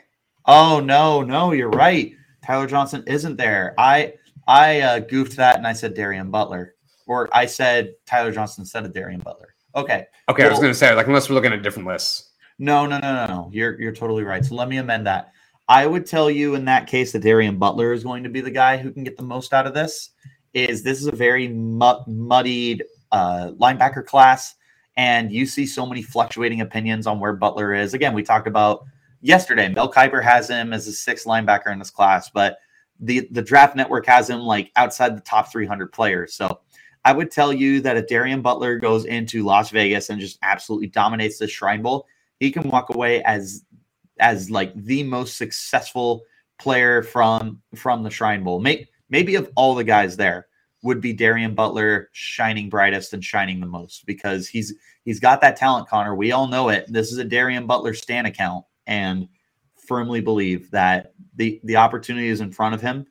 Oh 0.46 0.80
no, 0.80 1.22
no, 1.22 1.52
you're 1.52 1.70
right. 1.70 2.12
Tyler 2.44 2.66
Johnson 2.66 3.02
isn't 3.06 3.36
there. 3.36 3.74
I 3.78 4.14
I 4.46 4.80
uh, 4.80 4.98
goofed 5.00 5.36
that 5.36 5.56
and 5.56 5.66
I 5.66 5.72
said 5.72 5.94
Darien 5.94 6.30
Butler, 6.30 6.74
or 7.06 7.28
I 7.32 7.46
said 7.46 7.94
Tyler 8.06 8.30
Johnson 8.30 8.62
instead 8.62 8.84
of 8.84 8.92
Darien 8.94 9.20
Butler. 9.20 9.54
Okay. 9.74 10.06
Okay, 10.28 10.44
I 10.44 10.48
was 10.48 10.58
going 10.58 10.72
to 10.72 10.78
say 10.78 10.94
like 10.94 11.06
unless 11.06 11.28
we're 11.28 11.34
looking 11.34 11.52
at 11.52 11.62
different 11.62 11.88
lists. 11.88 12.27
No, 12.58 12.86
no, 12.86 12.98
no, 12.98 13.14
no, 13.14 13.26
no. 13.26 13.50
You're 13.52 13.80
you're 13.80 13.92
totally 13.92 14.24
right. 14.24 14.44
So 14.44 14.54
let 14.54 14.68
me 14.68 14.78
amend 14.78 15.06
that. 15.06 15.32
I 15.68 15.86
would 15.86 16.06
tell 16.06 16.30
you 16.30 16.54
in 16.54 16.64
that 16.64 16.86
case 16.86 17.12
that 17.12 17.20
Darien 17.20 17.58
Butler 17.58 17.92
is 17.92 18.02
going 18.02 18.22
to 18.24 18.30
be 18.30 18.40
the 18.40 18.50
guy 18.50 18.78
who 18.78 18.90
can 18.90 19.04
get 19.04 19.16
the 19.16 19.22
most 19.22 19.52
out 19.52 19.66
of 19.66 19.74
this. 19.74 20.10
Is 20.54 20.82
this 20.82 21.00
is 21.00 21.06
a 21.06 21.12
very 21.12 21.48
mud, 21.48 22.04
muddied 22.06 22.84
uh, 23.12 23.52
linebacker 23.58 24.04
class 24.04 24.54
and 24.98 25.30
you 25.30 25.46
see 25.46 25.64
so 25.64 25.86
many 25.86 26.02
fluctuating 26.02 26.60
opinions 26.60 27.06
on 27.06 27.20
where 27.20 27.32
Butler 27.32 27.72
is. 27.72 27.94
Again, 27.94 28.14
we 28.14 28.24
talked 28.24 28.48
about 28.48 28.84
yesterday. 29.20 29.68
Mel 29.68 29.90
Kiper 29.90 30.22
has 30.22 30.50
him 30.50 30.72
as 30.72 30.88
a 30.88 30.92
sixth 30.92 31.24
linebacker 31.24 31.72
in 31.72 31.78
this 31.78 31.90
class, 31.90 32.28
but 32.28 32.58
the 32.98 33.28
the 33.30 33.40
draft 33.40 33.76
network 33.76 34.06
has 34.06 34.28
him 34.28 34.40
like 34.40 34.72
outside 34.74 35.16
the 35.16 35.20
top 35.20 35.52
300 35.52 35.92
players. 35.92 36.34
So 36.34 36.60
I 37.04 37.12
would 37.12 37.30
tell 37.30 37.52
you 37.52 37.80
that 37.82 37.96
if 37.96 38.08
Darien 38.08 38.42
Butler 38.42 38.76
goes 38.76 39.04
into 39.04 39.44
Las 39.44 39.70
Vegas 39.70 40.10
and 40.10 40.20
just 40.20 40.36
absolutely 40.42 40.88
dominates 40.88 41.38
the 41.38 41.46
Shrine 41.46 41.80
Bowl, 41.80 42.08
he 42.40 42.50
can 42.50 42.68
walk 42.68 42.94
away 42.94 43.22
as 43.24 43.64
as 44.20 44.50
like 44.50 44.74
the 44.74 45.02
most 45.02 45.36
successful 45.36 46.22
player 46.58 47.02
from 47.02 47.62
from 47.74 48.02
the 48.02 48.10
Shrine 48.10 48.42
Bowl. 48.42 48.60
Maybe 48.60 49.34
of 49.36 49.50
all 49.56 49.74
the 49.74 49.84
guys 49.84 50.16
there 50.16 50.46
would 50.82 51.00
be 51.00 51.12
Darien 51.12 51.54
Butler 51.54 52.08
shining 52.12 52.68
brightest 52.68 53.12
and 53.12 53.24
shining 53.24 53.60
the 53.60 53.66
most 53.66 54.06
because 54.06 54.48
he's 54.48 54.74
he's 55.04 55.20
got 55.20 55.40
that 55.40 55.56
talent, 55.56 55.88
Connor. 55.88 56.14
We 56.14 56.32
all 56.32 56.46
know 56.46 56.68
it. 56.68 56.86
This 56.88 57.12
is 57.12 57.18
a 57.18 57.24
Darien 57.24 57.66
Butler 57.66 57.94
Stan 57.94 58.26
account, 58.26 58.64
and 58.86 59.28
firmly 59.86 60.20
believe 60.20 60.70
that 60.70 61.12
the 61.36 61.60
the 61.64 61.76
opportunity 61.76 62.28
is 62.28 62.40
in 62.40 62.52
front 62.52 62.74
of 62.74 62.80
him. 62.80 63.06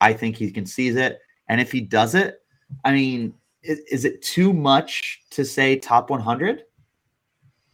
I 0.00 0.12
think 0.12 0.36
he 0.36 0.50
can 0.50 0.66
seize 0.66 0.96
it, 0.96 1.18
and 1.48 1.60
if 1.60 1.72
he 1.72 1.80
does 1.80 2.14
it, 2.14 2.40
I 2.84 2.92
mean, 2.92 3.34
is, 3.62 3.80
is 3.90 4.04
it 4.04 4.22
too 4.22 4.52
much 4.52 5.22
to 5.30 5.44
say 5.44 5.76
top 5.76 6.10
100? 6.10 6.62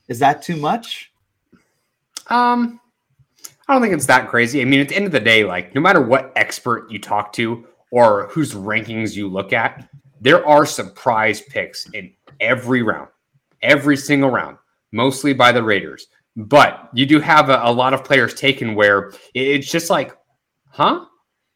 Is 0.08 0.18
that 0.18 0.42
too 0.42 0.56
much? 0.56 1.12
Um, 2.28 2.80
I 3.66 3.72
don't 3.72 3.82
think 3.82 3.94
it's 3.94 4.06
that 4.06 4.28
crazy. 4.28 4.60
I 4.60 4.64
mean, 4.64 4.80
at 4.80 4.88
the 4.88 4.96
end 4.96 5.06
of 5.06 5.12
the 5.12 5.20
day, 5.20 5.44
like 5.44 5.74
no 5.74 5.80
matter 5.80 6.00
what 6.00 6.32
expert 6.36 6.90
you 6.90 6.98
talk 6.98 7.32
to 7.34 7.66
or 7.90 8.28
whose 8.28 8.54
rankings 8.54 9.14
you 9.14 9.28
look 9.28 9.52
at, 9.52 9.88
there 10.20 10.46
are 10.46 10.66
surprise 10.66 11.40
picks 11.40 11.88
in 11.90 12.12
every 12.40 12.82
round, 12.82 13.08
every 13.62 13.96
single 13.96 14.30
round, 14.30 14.58
mostly 14.92 15.32
by 15.32 15.52
the 15.52 15.62
Raiders. 15.62 16.08
But 16.36 16.90
you 16.92 17.06
do 17.06 17.20
have 17.20 17.48
a, 17.48 17.60
a 17.62 17.72
lot 17.72 17.94
of 17.94 18.04
players 18.04 18.34
taken 18.34 18.74
where 18.74 19.12
it's 19.34 19.70
just 19.70 19.88
like, 19.88 20.16
huh? 20.68 21.04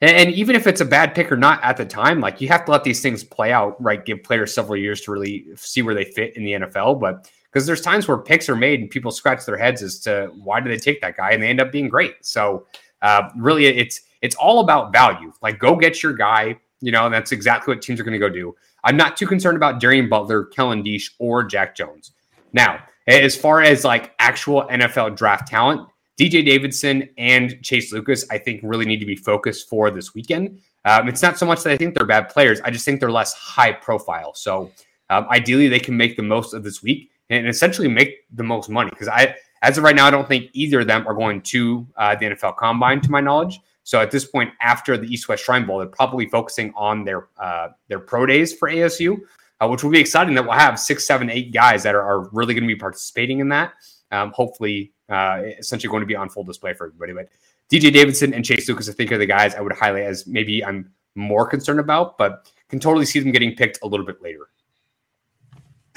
And, 0.00 0.16
and, 0.16 0.30
even 0.32 0.54
if 0.54 0.68
it's 0.68 0.80
a 0.80 0.84
bad 0.84 1.14
pick 1.14 1.32
or 1.32 1.36
not 1.36 1.62
at 1.64 1.76
the 1.76 1.84
time, 1.84 2.20
like 2.20 2.40
you 2.40 2.46
have 2.48 2.64
to 2.66 2.70
let 2.70 2.84
these 2.84 3.00
things 3.00 3.24
play 3.24 3.52
out, 3.52 3.82
right? 3.82 4.04
Give 4.04 4.22
players 4.22 4.54
several 4.54 4.76
years 4.76 5.00
to 5.02 5.10
really 5.10 5.46
see 5.56 5.82
where 5.82 5.94
they 5.94 6.04
fit 6.04 6.36
in 6.36 6.44
the 6.44 6.52
NFL. 6.52 7.00
But 7.00 7.28
because 7.58 7.66
there's 7.66 7.80
times 7.80 8.06
where 8.06 8.16
picks 8.18 8.48
are 8.48 8.54
made 8.54 8.78
and 8.78 8.88
people 8.88 9.10
scratch 9.10 9.44
their 9.44 9.56
heads 9.56 9.82
as 9.82 9.98
to 9.98 10.30
why 10.44 10.60
do 10.60 10.68
they 10.70 10.76
take 10.76 11.00
that 11.00 11.16
guy 11.16 11.32
and 11.32 11.42
they 11.42 11.48
end 11.48 11.60
up 11.60 11.72
being 11.72 11.88
great. 11.88 12.14
So 12.24 12.66
uh, 13.02 13.30
really, 13.36 13.66
it's 13.66 14.02
it's 14.22 14.36
all 14.36 14.60
about 14.60 14.92
value. 14.92 15.32
Like, 15.42 15.58
go 15.58 15.74
get 15.74 16.00
your 16.00 16.12
guy. 16.12 16.56
You 16.80 16.92
know, 16.92 17.06
and 17.06 17.12
that's 17.12 17.32
exactly 17.32 17.74
what 17.74 17.82
teams 17.82 17.98
are 17.98 18.04
going 18.04 18.12
to 18.12 18.20
go 18.20 18.28
do. 18.28 18.54
I'm 18.84 18.96
not 18.96 19.16
too 19.16 19.26
concerned 19.26 19.56
about 19.56 19.80
Darien 19.80 20.08
Butler, 20.08 20.44
Kellen 20.44 20.84
Diesch, 20.84 21.10
or 21.18 21.42
Jack 21.42 21.74
Jones. 21.74 22.12
Now, 22.52 22.78
as 23.08 23.34
far 23.34 23.60
as 23.60 23.84
like 23.84 24.14
actual 24.20 24.62
NFL 24.70 25.16
draft 25.16 25.48
talent, 25.48 25.88
DJ 26.16 26.46
Davidson 26.46 27.08
and 27.18 27.60
Chase 27.64 27.92
Lucas, 27.92 28.24
I 28.30 28.38
think, 28.38 28.60
really 28.62 28.86
need 28.86 29.00
to 29.00 29.06
be 29.06 29.16
focused 29.16 29.68
for 29.68 29.90
this 29.90 30.14
weekend. 30.14 30.60
Um, 30.84 31.08
it's 31.08 31.22
not 31.22 31.36
so 31.36 31.46
much 31.46 31.64
that 31.64 31.72
I 31.72 31.76
think 31.76 31.96
they're 31.96 32.06
bad 32.06 32.28
players. 32.28 32.60
I 32.60 32.70
just 32.70 32.84
think 32.84 33.00
they're 33.00 33.10
less 33.10 33.34
high 33.34 33.72
profile. 33.72 34.32
So 34.34 34.70
um, 35.10 35.26
ideally, 35.30 35.66
they 35.66 35.80
can 35.80 35.96
make 35.96 36.16
the 36.16 36.22
most 36.22 36.54
of 36.54 36.62
this 36.62 36.80
week 36.80 37.10
and 37.30 37.46
essentially 37.46 37.88
make 37.88 38.24
the 38.32 38.42
most 38.42 38.68
money. 38.68 38.90
Because 38.90 39.08
I, 39.08 39.34
as 39.62 39.78
of 39.78 39.84
right 39.84 39.94
now, 39.94 40.06
I 40.06 40.10
don't 40.10 40.28
think 40.28 40.50
either 40.52 40.80
of 40.80 40.86
them 40.86 41.06
are 41.06 41.14
going 41.14 41.42
to 41.42 41.86
uh, 41.96 42.14
the 42.14 42.26
NFL 42.26 42.56
Combine, 42.56 43.00
to 43.02 43.10
my 43.10 43.20
knowledge. 43.20 43.60
So 43.84 44.00
at 44.00 44.10
this 44.10 44.26
point, 44.26 44.50
after 44.60 44.98
the 44.98 45.06
East 45.06 45.28
West 45.28 45.44
Shrine 45.44 45.66
Bowl, 45.66 45.78
they're 45.78 45.86
probably 45.86 46.26
focusing 46.26 46.72
on 46.76 47.04
their 47.04 47.28
uh, 47.38 47.68
their 47.88 48.00
pro 48.00 48.26
days 48.26 48.52
for 48.52 48.68
ASU, 48.68 49.16
uh, 49.60 49.68
which 49.68 49.82
will 49.82 49.90
be 49.90 49.98
exciting. 49.98 50.34
That 50.34 50.44
we'll 50.44 50.52
have 50.52 50.78
six, 50.78 51.06
seven, 51.06 51.30
eight 51.30 51.52
guys 51.52 51.82
that 51.84 51.94
are, 51.94 52.02
are 52.02 52.28
really 52.32 52.52
going 52.54 52.64
to 52.64 52.68
be 52.68 52.76
participating 52.76 53.38
in 53.40 53.48
that. 53.48 53.72
Um, 54.10 54.32
hopefully, 54.32 54.92
uh, 55.08 55.42
essentially 55.58 55.90
going 55.90 56.02
to 56.02 56.06
be 56.06 56.16
on 56.16 56.28
full 56.28 56.44
display 56.44 56.74
for 56.74 56.88
everybody. 56.88 57.14
But 57.14 57.30
DJ 57.70 57.92
Davidson 57.92 58.34
and 58.34 58.44
Chase 58.44 58.68
Lucas, 58.68 58.88
I 58.88 58.92
think, 58.92 59.10
are 59.10 59.18
the 59.18 59.26
guys 59.26 59.54
I 59.54 59.60
would 59.62 59.72
highlight 59.72 60.04
as 60.04 60.26
maybe 60.26 60.62
I'm 60.62 60.90
more 61.14 61.46
concerned 61.46 61.80
about. 61.80 62.18
But 62.18 62.52
can 62.68 62.80
totally 62.80 63.06
see 63.06 63.20
them 63.20 63.32
getting 63.32 63.54
picked 63.54 63.78
a 63.82 63.86
little 63.86 64.04
bit 64.04 64.22
later. 64.22 64.48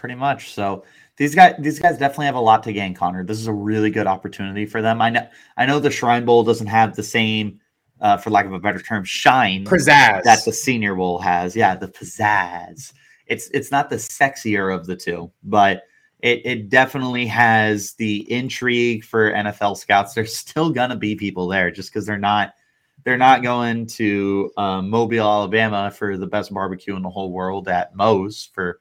Pretty 0.02 0.16
much. 0.16 0.56
So 0.56 0.84
these 1.16 1.36
guys 1.36 1.54
these 1.60 1.78
guys 1.78 2.00
definitely 2.00 2.26
have 2.26 2.34
a 2.34 2.40
lot 2.40 2.64
to 2.64 2.74
gain, 2.74 2.96
Connor. 2.96 3.24
This 3.24 3.38
is 3.38 3.46
a 3.46 3.54
really 3.54 3.92
good 3.92 4.08
opportunity 4.08 4.66
for 4.66 4.82
them. 4.82 5.00
I 5.00 5.12
know 5.12 5.28
I 5.58 5.68
know 5.68 5.80
the 5.80 5.92
Shrine 5.92 6.26
Bowl 6.26 6.44
doesn't 6.44 6.66
have 6.66 6.96
the 6.96 7.04
same 7.04 7.60
uh, 8.00 8.18
for 8.18 8.32
lack 8.32 8.48
of 8.48 8.54
a 8.54 8.60
better 8.60 8.82
term, 8.82 9.04
shine 9.04 9.64
pizzazz 9.64 10.24
that 10.24 10.44
the 10.44 10.54
Senior 10.54 10.96
Bowl 10.96 11.20
has. 11.20 11.56
Yeah, 11.56 11.76
the 11.76 11.88
pizzazz. 11.88 12.94
It's 13.28 13.52
it's 13.52 13.70
not 13.70 13.92
the 13.92 13.98
sexier 13.98 14.74
of 14.74 14.88
the 14.88 14.96
two, 14.96 15.32
but 15.44 15.84
it, 16.22 16.44
it 16.46 16.70
definitely 16.70 17.28
has 17.28 17.94
the 17.94 18.26
intrigue 18.32 19.04
for 19.04 19.32
NFL 19.32 19.78
scouts. 19.78 20.14
There's 20.16 20.36
still 20.36 20.72
gonna 20.72 20.96
be 20.96 21.14
people 21.14 21.48
there 21.48 21.70
just 21.70 21.94
because 21.94 22.08
they're 22.08 22.18
not 22.18 22.56
they're 23.04 23.18
not 23.18 23.44
going 23.44 23.86
to 23.86 24.52
uh, 24.58 24.82
Mobile, 24.82 25.30
Alabama 25.30 25.92
for 25.92 26.18
the 26.18 26.26
best 26.26 26.52
barbecue 26.52 26.96
in 26.96 27.04
the 27.04 27.10
whole 27.12 27.32
world 27.32 27.68
at 27.68 27.96
Moe's 27.96 28.50
for 28.52 28.80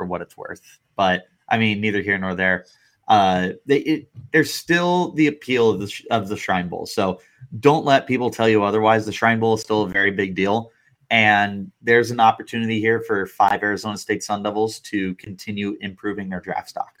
for 0.00 0.06
what 0.06 0.22
it's 0.22 0.34
worth. 0.34 0.62
But 0.96 1.24
I 1.50 1.58
mean, 1.58 1.78
neither 1.78 2.00
here 2.00 2.16
nor 2.16 2.34
there. 2.34 2.64
Uh, 3.06 3.50
they, 3.66 3.78
it, 3.80 4.08
there's 4.32 4.54
still 4.54 5.12
the 5.12 5.26
appeal 5.26 5.68
of 5.68 5.80
the 5.80 5.92
of 6.10 6.28
the 6.28 6.38
Shrine 6.38 6.68
Bowl. 6.68 6.86
So 6.86 7.20
don't 7.58 7.84
let 7.84 8.06
people 8.06 8.30
tell 8.30 8.48
you 8.48 8.64
otherwise. 8.64 9.04
The 9.04 9.12
Shrine 9.12 9.38
Bowl 9.38 9.52
is 9.52 9.60
still 9.60 9.82
a 9.82 9.88
very 9.88 10.10
big 10.10 10.34
deal. 10.34 10.70
And 11.10 11.70
there's 11.82 12.12
an 12.12 12.20
opportunity 12.20 12.80
here 12.80 13.00
for 13.00 13.26
five 13.26 13.62
Arizona 13.62 13.98
State 13.98 14.22
Sun 14.22 14.42
Devils 14.42 14.78
to 14.80 15.14
continue 15.16 15.76
improving 15.82 16.30
their 16.30 16.40
draft 16.40 16.70
stock. 16.70 16.92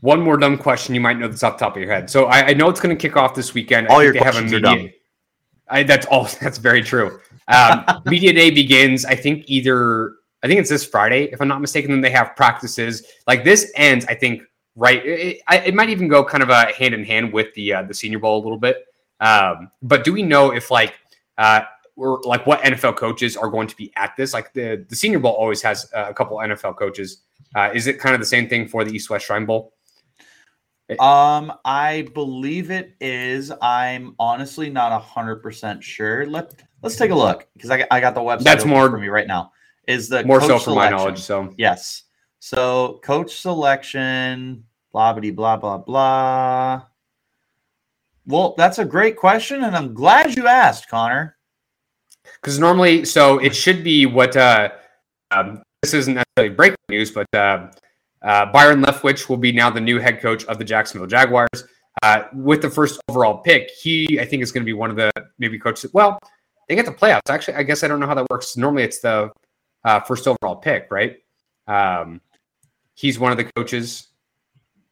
One 0.00 0.20
more 0.20 0.36
dumb 0.36 0.58
question. 0.58 0.96
You 0.96 1.00
might 1.00 1.18
know 1.18 1.28
this 1.28 1.44
off 1.44 1.58
the 1.58 1.64
top 1.66 1.76
of 1.76 1.82
your 1.82 1.92
head. 1.92 2.10
So 2.10 2.24
I, 2.24 2.46
I 2.46 2.54
know 2.54 2.68
it's 2.70 2.80
going 2.80 2.96
to 2.96 3.00
kick 3.00 3.16
off 3.16 3.36
this 3.36 3.54
weekend. 3.54 3.86
All 3.86 4.02
your 4.02 4.14
questions 4.14 4.52
are 4.52 4.60
dumb. 4.60 4.90
I, 5.68 5.84
that's 5.84 6.06
all. 6.06 6.24
That's 6.40 6.58
very 6.58 6.82
true. 6.82 7.20
Um, 7.46 7.84
media 8.06 8.32
day 8.32 8.50
begins. 8.50 9.04
I 9.04 9.14
think 9.14 9.44
either. 9.46 10.14
I 10.42 10.46
think 10.46 10.60
it's 10.60 10.70
this 10.70 10.84
Friday, 10.84 11.24
if 11.24 11.40
I'm 11.40 11.48
not 11.48 11.60
mistaken. 11.60 11.90
Then 11.90 12.00
they 12.00 12.10
have 12.10 12.34
practices. 12.34 13.04
Like 13.26 13.44
this 13.44 13.70
ends. 13.74 14.06
I 14.06 14.14
think 14.14 14.42
right. 14.74 15.04
It, 15.04 15.42
it, 15.50 15.66
it 15.66 15.74
might 15.74 15.90
even 15.90 16.08
go 16.08 16.24
kind 16.24 16.42
of 16.42 16.48
a 16.48 16.72
hand 16.72 16.94
in 16.94 17.04
hand 17.04 17.32
with 17.32 17.52
the 17.54 17.74
uh, 17.74 17.82
the 17.82 17.94
Senior 17.94 18.18
Bowl 18.18 18.40
a 18.40 18.42
little 18.42 18.58
bit. 18.58 18.84
Um, 19.20 19.70
but 19.82 20.04
do 20.04 20.12
we 20.12 20.22
know 20.22 20.52
if 20.52 20.70
like 20.70 20.94
uh, 21.36 21.62
or 21.96 22.20
like 22.24 22.46
what 22.46 22.60
NFL 22.62 22.96
coaches 22.96 23.36
are 23.36 23.48
going 23.48 23.68
to 23.68 23.76
be 23.76 23.92
at 23.96 24.16
this? 24.16 24.32
Like 24.32 24.52
the 24.54 24.84
the 24.88 24.96
Senior 24.96 25.18
Bowl 25.18 25.32
always 25.32 25.60
has 25.62 25.90
uh, 25.94 26.06
a 26.08 26.14
couple 26.14 26.38
NFL 26.38 26.76
coaches. 26.76 27.22
Uh, 27.54 27.70
is 27.74 27.86
it 27.86 27.98
kind 27.98 28.14
of 28.14 28.20
the 28.20 28.26
same 28.26 28.48
thing 28.48 28.66
for 28.66 28.84
the 28.84 28.92
East 28.92 29.10
West 29.10 29.26
Shrine 29.26 29.44
Bowl? 29.44 29.74
Um, 30.98 31.52
I 31.64 32.08
believe 32.14 32.70
it 32.70 32.96
is. 33.00 33.52
I'm 33.62 34.16
honestly 34.18 34.70
not 34.70 34.98
hundred 35.02 35.36
percent 35.36 35.84
sure. 35.84 36.26
Let 36.26 36.62
Let's 36.82 36.96
take 36.96 37.10
a 37.10 37.14
look 37.14 37.46
because 37.54 37.70
I, 37.70 37.86
I 37.90 38.00
got 38.00 38.14
the 38.14 38.20
website. 38.20 38.44
That's 38.44 38.64
more 38.64 38.88
for 38.88 38.98
me 38.98 39.08
right 39.08 39.26
now. 39.26 39.52
Is 39.90 40.08
the 40.08 40.24
more 40.24 40.40
so 40.40 40.58
for 40.58 40.74
my 40.74 40.88
knowledge. 40.88 41.18
So 41.18 41.52
yes. 41.58 42.04
So 42.38 43.00
coach 43.02 43.40
selection, 43.40 44.64
blah 44.92 45.12
blah 45.12 45.30
blah 45.32 45.56
blah 45.56 45.78
blah. 45.78 46.82
Well, 48.24 48.54
that's 48.56 48.78
a 48.78 48.84
great 48.84 49.16
question, 49.16 49.64
and 49.64 49.74
I'm 49.74 49.92
glad 49.92 50.36
you 50.36 50.46
asked, 50.46 50.88
Connor. 50.88 51.36
Because 52.40 52.60
normally, 52.60 53.04
so 53.04 53.38
it 53.38 53.56
should 53.56 53.82
be 53.82 54.06
what 54.06 54.36
uh, 54.36 54.70
um, 55.32 55.60
this 55.82 55.92
isn't 55.92 56.14
necessarily 56.14 56.54
breaking 56.54 56.76
news, 56.88 57.10
but 57.10 57.26
uh, 57.34 57.66
uh, 58.22 58.46
Byron 58.52 58.82
Leftwich 58.82 59.28
will 59.28 59.36
be 59.36 59.50
now 59.50 59.68
the 59.68 59.80
new 59.80 59.98
head 59.98 60.20
coach 60.20 60.44
of 60.44 60.58
the 60.58 60.64
Jacksonville 60.64 61.08
Jaguars. 61.08 61.64
Uh, 62.02 62.22
with 62.32 62.62
the 62.62 62.70
first 62.70 63.00
overall 63.08 63.38
pick, 63.38 63.70
he 63.82 64.20
I 64.20 64.24
think 64.24 64.42
is 64.44 64.52
going 64.52 64.62
to 64.62 64.66
be 64.66 64.72
one 64.72 64.90
of 64.90 64.96
the 64.96 65.10
maybe 65.40 65.58
coaches. 65.58 65.90
Well, 65.92 66.20
they 66.68 66.76
get 66.76 66.86
the 66.86 66.92
playoffs. 66.92 67.28
Actually, 67.28 67.54
I 67.54 67.64
guess 67.64 67.82
I 67.82 67.88
don't 67.88 67.98
know 67.98 68.06
how 68.06 68.14
that 68.14 68.30
works. 68.30 68.56
Normally, 68.56 68.84
it's 68.84 69.00
the 69.00 69.32
uh, 69.84 70.00
first 70.00 70.26
overall 70.26 70.56
pick, 70.56 70.88
right? 70.90 71.18
Um, 71.66 72.20
he's 72.94 73.18
one 73.18 73.32
of 73.32 73.38
the 73.38 73.50
coaches. 73.56 74.08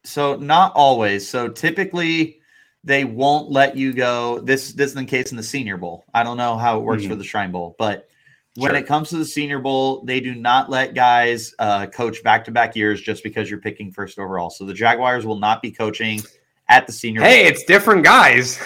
So 0.03 0.35
not 0.35 0.73
always. 0.75 1.27
So 1.27 1.49
typically, 1.49 2.39
they 2.83 3.03
won't 3.03 3.51
let 3.51 3.75
you 3.75 3.93
go. 3.93 4.39
This 4.39 4.73
this 4.73 4.89
is 4.89 4.95
the 4.95 5.05
case 5.05 5.31
in 5.31 5.37
the 5.37 5.43
Senior 5.43 5.77
Bowl. 5.77 6.05
I 6.13 6.23
don't 6.23 6.37
know 6.37 6.57
how 6.57 6.77
it 6.77 6.83
works 6.83 7.03
mm-hmm. 7.03 7.11
for 7.11 7.15
the 7.17 7.23
Shrine 7.23 7.51
Bowl, 7.51 7.75
but 7.77 8.07
when 8.55 8.71
sure. 8.71 8.79
it 8.79 8.87
comes 8.87 9.09
to 9.09 9.17
the 9.17 9.25
Senior 9.25 9.59
Bowl, 9.59 10.03
they 10.05 10.19
do 10.19 10.33
not 10.35 10.69
let 10.69 10.93
guys 10.93 11.53
uh, 11.59 11.85
coach 11.87 12.23
back 12.23 12.45
to 12.45 12.51
back 12.51 12.75
years 12.75 13.01
just 13.01 13.23
because 13.23 13.49
you're 13.49 13.59
picking 13.59 13.91
first 13.91 14.17
overall. 14.17 14.49
So 14.49 14.65
the 14.65 14.73
Jaguars 14.73 15.25
will 15.25 15.39
not 15.39 15.61
be 15.61 15.71
coaching 15.71 16.21
at 16.67 16.87
the 16.87 16.93
Senior. 16.93 17.21
Hey, 17.21 17.43
Bowl. 17.43 17.51
it's 17.51 17.63
different 17.65 18.03
guys. 18.03 18.59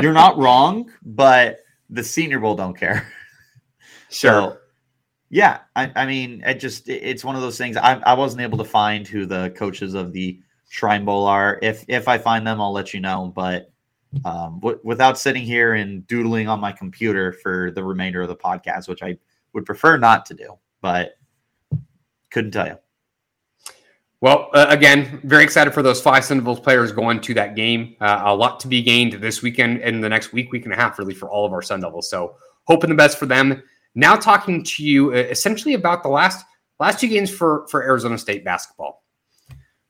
you're 0.00 0.12
not 0.12 0.38
wrong, 0.38 0.90
but 1.02 1.60
the 1.90 2.04
Senior 2.04 2.40
Bowl 2.40 2.54
don't 2.54 2.76
care. 2.76 3.10
Sure. 4.10 4.30
So, 4.30 4.58
yeah, 5.34 5.62
I, 5.74 5.90
I, 5.96 6.06
mean, 6.06 6.44
it 6.46 6.60
just 6.60 6.88
it's 6.88 7.24
one 7.24 7.34
of 7.34 7.42
those 7.42 7.58
things. 7.58 7.76
I, 7.76 7.94
I 8.06 8.14
wasn't 8.14 8.42
able 8.42 8.56
to 8.56 8.64
find 8.64 9.04
who 9.04 9.26
the 9.26 9.50
coaches 9.56 9.94
of 9.94 10.12
the 10.12 10.38
Shrine 10.68 11.04
Bowl 11.04 11.26
are. 11.26 11.58
If 11.60 11.84
if 11.88 12.06
I 12.06 12.18
find 12.18 12.46
them, 12.46 12.60
I'll 12.60 12.70
let 12.70 12.94
you 12.94 13.00
know. 13.00 13.32
But 13.34 13.72
um, 14.24 14.60
w- 14.60 14.78
without 14.84 15.18
sitting 15.18 15.42
here 15.42 15.74
and 15.74 16.06
doodling 16.06 16.46
on 16.46 16.60
my 16.60 16.70
computer 16.70 17.32
for 17.32 17.72
the 17.72 17.82
remainder 17.82 18.22
of 18.22 18.28
the 18.28 18.36
podcast, 18.36 18.86
which 18.86 19.02
I 19.02 19.18
would 19.54 19.66
prefer 19.66 19.96
not 19.96 20.24
to 20.26 20.34
do, 20.34 20.56
but 20.80 21.18
couldn't 22.30 22.52
tell 22.52 22.68
you. 22.68 22.78
Well, 24.20 24.50
uh, 24.54 24.66
again, 24.68 25.20
very 25.24 25.42
excited 25.42 25.74
for 25.74 25.82
those 25.82 26.00
five 26.00 26.24
Sun 26.24 26.38
Devils 26.38 26.60
players 26.60 26.92
going 26.92 27.20
to 27.22 27.34
that 27.34 27.56
game. 27.56 27.96
Uh, 28.00 28.22
a 28.26 28.36
lot 28.36 28.60
to 28.60 28.68
be 28.68 28.82
gained 28.82 29.14
this 29.14 29.42
weekend 29.42 29.80
and 29.80 30.02
the 30.02 30.08
next 30.08 30.32
week, 30.32 30.52
week 30.52 30.64
and 30.64 30.72
a 30.72 30.76
half, 30.76 30.96
really, 30.96 31.12
for 31.12 31.28
all 31.28 31.44
of 31.44 31.52
our 31.52 31.60
Sun 31.60 31.80
Devils. 31.80 32.08
So, 32.08 32.36
hoping 32.66 32.90
the 32.90 32.96
best 32.96 33.18
for 33.18 33.26
them. 33.26 33.64
Now, 33.94 34.16
talking 34.16 34.62
to 34.64 34.84
you 34.84 35.10
uh, 35.10 35.16
essentially 35.16 35.74
about 35.74 36.02
the 36.02 36.08
last 36.08 36.44
last 36.80 37.00
two 37.00 37.08
games 37.08 37.30
for 37.30 37.66
for 37.68 37.82
Arizona 37.82 38.18
State 38.18 38.44
basketball. 38.44 39.02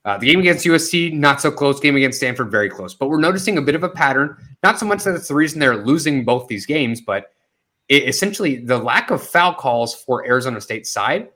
Uh, 0.05 0.19
the 0.19 0.27
game 0.27 0.41
against 0.41 0.67
USC, 0.67 1.15
not 1.15 1.41
so 1.41 1.51
close. 1.51 1.81
Game 1.81 1.97
against 1.97 2.19
Stanford, 2.19 2.51
very 2.51 2.69
close. 2.69 2.95
But 2.95 3.09
we're 3.09 3.21
noticing 3.21 3.57
a 3.57 3.63
bit 3.63 3.75
of 3.75 3.83
a 3.83 3.89
pattern. 3.89 4.37
Not 4.63 4.79
so 4.79 4.85
much 4.85 5.03
that 5.05 5.15
it's 5.15 5.29
the 5.29 5.35
reason 5.35 5.61
they're 5.61 5.77
losing 5.77 6.25
both 6.25 6.47
these 6.47 6.67
games, 6.67 7.01
but 7.01 7.33
it, 7.89 8.07
essentially 8.07 8.57
the 8.57 8.77
lack 8.77 9.11
of 9.11 9.23
foul 9.23 9.55
calls 9.55 9.95
for 9.95 10.27
Arizona 10.27 10.61
State's 10.61 10.91
side 10.91 11.31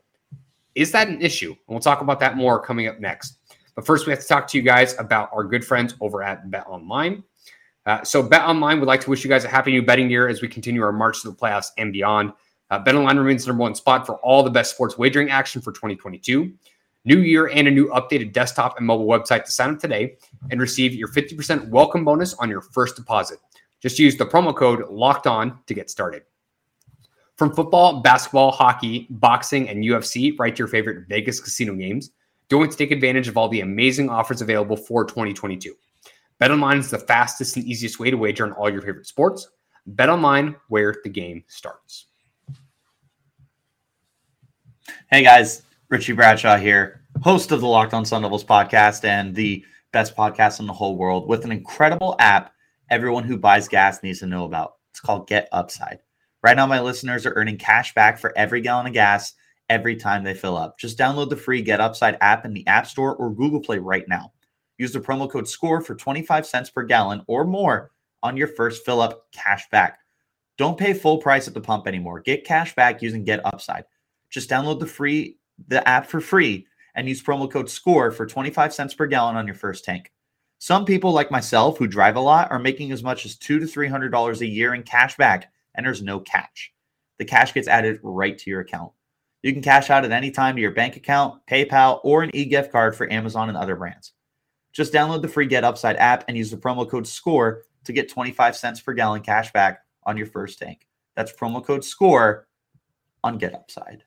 is 0.79 0.93
that 0.93 1.09
an 1.09 1.21
issue? 1.21 1.51
And 1.51 1.59
we'll 1.67 1.81
talk 1.81 2.03
about 2.03 2.21
that 2.21 2.37
more 2.37 2.63
coming 2.63 2.87
up 2.87 3.01
next. 3.01 3.39
But 3.75 3.85
first, 3.85 4.07
we 4.07 4.13
have 4.13 4.21
to 4.21 4.27
talk 4.27 4.47
to 4.49 4.57
you 4.57 4.63
guys 4.63 4.97
about 4.99 5.29
our 5.33 5.43
good 5.43 5.65
friends 5.65 5.97
over 6.01 6.23
at 6.23 6.51
Bet 6.53 6.67
Online. 6.69 7.25
Uh, 7.85 8.05
so, 8.05 8.23
Bet 8.23 8.43
Online 8.43 8.79
would 8.79 8.87
like 8.87 9.01
to 9.01 9.11
wish 9.11 9.25
you 9.25 9.31
guys 9.31 9.45
a 9.45 9.49
happy 9.49 9.73
new 9.73 9.83
betting 9.83 10.09
year 10.09 10.29
as 10.29 10.41
we 10.41 10.47
continue 10.47 10.83
our 10.83 10.93
march 10.93 11.23
to 11.23 11.31
the 11.31 11.35
playoffs 11.35 11.71
and 11.79 11.93
beyond. 11.93 12.33
Uh, 12.71 12.79
Bet 12.79 12.95
Online 12.95 13.17
remains 13.17 13.45
the 13.45 13.49
number 13.49 13.63
one 13.63 13.75
spot 13.75 14.07
for 14.07 14.17
all 14.17 14.43
the 14.43 14.51
best 14.51 14.73
sports 14.73 14.99
wagering 14.99 15.31
action 15.31 15.63
for 15.63 15.73
2022 15.73 16.53
new 17.09 17.21
year 17.21 17.47
and 17.49 17.67
a 17.67 17.71
new 17.71 17.89
updated 17.89 18.33
desktop 18.33 18.77
and 18.77 18.87
mobile 18.87 19.07
website 19.07 19.45
to 19.45 19.51
sign 19.51 19.71
up 19.71 19.81
today 19.81 20.17
and 20.51 20.61
receive 20.61 20.95
your 20.95 21.09
50% 21.09 21.69
welcome 21.71 22.05
bonus 22.05 22.35
on 22.35 22.51
your 22.51 22.61
first 22.61 22.97
deposit. 22.97 23.39
Just 23.81 23.99
use 23.99 24.17
the 24.17 24.27
promo 24.27 24.55
code 24.55 24.87
locked 24.91 25.27
on 25.27 25.59
to 25.67 25.75
get 25.75 25.89
started. 25.89 26.23
From 27.37 27.55
football, 27.55 28.01
basketball, 28.01 28.51
hockey, 28.51 29.07
boxing, 29.09 29.69
and 29.69 29.85
UFC, 29.85 30.39
right 30.39 30.55
to 30.55 30.59
your 30.59 30.69
favorite 30.69 31.09
Vegas 31.09 31.41
casino 31.41 31.75
games, 31.75 32.11
don't 32.49 32.71
to 32.71 32.77
take 32.77 32.91
advantage 32.91 33.29
of 33.29 33.39
all 33.39 33.49
the 33.49 33.61
amazing 33.61 34.11
offers 34.11 34.43
available 34.43 34.77
for 34.77 35.05
2022. 35.05 35.75
BetOnline 36.41 36.79
is 36.79 36.91
the 36.91 36.99
fastest 36.99 37.57
and 37.57 37.65
easiest 37.65 37.99
way 37.99 38.11
to 38.11 38.17
wager 38.17 38.45
on 38.45 38.53
all 38.53 38.71
your 38.71 38.83
favorite 38.83 39.07
sports. 39.07 39.49
BetOnline, 39.95 40.57
where 40.69 40.97
the 41.05 41.11
game 41.11 41.45
starts. 41.47 42.08
Hey 45.11 45.23
guys, 45.23 45.63
Richie 45.89 46.13
Bradshaw 46.13 46.59
here, 46.59 47.01
host 47.23 47.51
of 47.51 47.63
the 47.63 47.67
Locked 47.67 47.95
On 47.95 48.05
Sun 48.05 48.21
Devils 48.21 48.45
podcast 48.45 49.05
and 49.05 49.35
the 49.35 49.65
best 49.91 50.15
podcast 50.15 50.61
in 50.61 50.67
the 50.67 50.73
whole 50.75 50.99
world 50.99 51.27
with 51.27 51.47
an 51.47 51.51
incredible 51.51 52.15
app 52.19 52.53
everyone 52.91 53.25
who 53.25 53.39
buys 53.39 53.69
gas 53.69 54.03
needs 54.03 54.19
to 54.19 54.27
know 54.27 54.45
about. 54.45 54.75
It's 54.91 55.01
called 55.01 55.27
Get 55.27 55.49
Upside. 55.51 56.01
Right 56.43 56.57
now, 56.57 56.67
my 56.67 56.83
listeners 56.83 57.25
are 57.25 57.33
earning 57.37 57.57
cash 57.57 57.95
back 57.95 58.19
for 58.19 58.37
every 58.37 58.61
gallon 58.61 58.87
of 58.87 58.93
gas 58.93 59.33
every 59.71 59.97
time 59.97 60.25
they 60.25 60.35
fill 60.35 60.59
up. 60.59 60.79
Just 60.79 60.99
download 60.99 61.31
the 61.31 61.37
free 61.37 61.63
Get 61.63 61.81
Upside 61.81 62.19
app 62.21 62.45
in 62.45 62.53
the 62.53 62.67
App 62.67 62.87
Store 62.87 63.17
or 63.17 63.33
Google 63.33 63.61
Play 63.61 63.79
right 63.79 64.07
now. 64.09 64.35
Use 64.77 64.93
the 64.93 65.01
promo 65.01 65.31
code 65.31 65.49
SCORE 65.49 65.81
for 65.81 65.95
25 65.95 66.45
cents 66.45 66.69
per 66.69 66.83
gallon 66.83 67.23
or 67.29 67.47
more 67.47 67.93
on 68.23 68.37
your 68.37 68.49
first 68.49 68.85
fill 68.85 69.01
up 69.01 69.33
cash 69.33 69.71
back. 69.71 70.01
Don't 70.59 70.77
pay 70.77 70.93
full 70.93 71.17
price 71.17 71.49
at 71.49 71.55
the 71.55 71.63
pump 71.63 71.87
anymore. 71.87 72.21
Get 72.21 72.45
cash 72.45 72.75
back 72.75 73.01
using 73.01 73.25
Get 73.25 73.41
Upside. 73.47 73.85
Just 74.31 74.51
download 74.51 74.81
the 74.81 74.87
free 74.87 75.37
the 75.67 75.87
app 75.89 76.07
for 76.07 76.21
free 76.21 76.67
and 76.95 77.09
use 77.09 77.23
promo 77.23 77.51
code 77.51 77.69
SCORE 77.69 78.13
for 78.13 78.27
25 78.27 78.73
cents 78.73 78.95
per 78.95 79.07
gallon 79.07 79.37
on 79.37 79.47
your 79.47 79.57
first 79.57 79.85
tank. 79.85 80.13
Some 80.59 80.85
people 80.85 81.13
like 81.13 81.31
myself 81.31 81.79
who 81.79 81.87
drive 81.87 82.17
a 82.17 82.21
lot 82.21 82.51
are 82.51 82.59
making 82.59 82.91
as 82.91 83.03
much 83.03 83.25
as 83.25 83.37
two 83.37 83.61
to 83.61 83.67
three 83.67 83.89
hundred 83.89 84.11
dollars 84.11 84.41
a 84.41 84.47
year 84.47 84.75
in 84.75 84.83
cash 84.83 85.17
back, 85.17 85.53
and 85.75 85.87
there's 85.87 86.03
no 86.03 86.19
catch. 86.19 86.73
The 87.19 87.25
cash 87.25 87.55
gets 87.55 87.69
added 87.69 88.01
right 88.03 88.37
to 88.39 88.51
your 88.51 88.61
account. 88.61 88.93
You 89.43 89.53
can 89.53 89.63
cash 89.63 89.89
out 89.89 90.05
at 90.05 90.11
any 90.11 90.33
time 90.33 90.57
to 90.57 90.61
your 90.61 90.73
bank 90.73 90.97
account, 90.97 91.41
PayPal, 91.47 92.01
or 92.03 92.25
an 92.25 92.35
e-gift 92.35 92.73
card 92.73 92.97
for 92.97 93.11
Amazon 93.13 93.49
and 93.49 93.57
other 93.57 93.77
brands. 93.77 94.13
Just 94.73 94.93
download 94.93 95.23
the 95.23 95.29
free 95.29 95.47
Get 95.47 95.65
Upside 95.65 95.97
app 95.97 96.25
and 96.27 96.37
use 96.37 96.51
the 96.51 96.57
promo 96.57 96.89
code 96.89 97.07
SCORE 97.07 97.63
to 97.85 97.93
get 97.93 98.09
25 98.09 98.57
cents 98.57 98.81
per 98.81 98.93
gallon 98.95 99.23
cash 99.23 99.53
back 99.53 99.85
on 100.05 100.17
your 100.17 100.27
first 100.27 100.59
tank. 100.59 100.87
That's 101.15 101.33
promo 101.33 101.65
code 101.65 101.85
SCORE 101.85 102.49
on 103.23 103.39
GetUpside. 103.39 104.01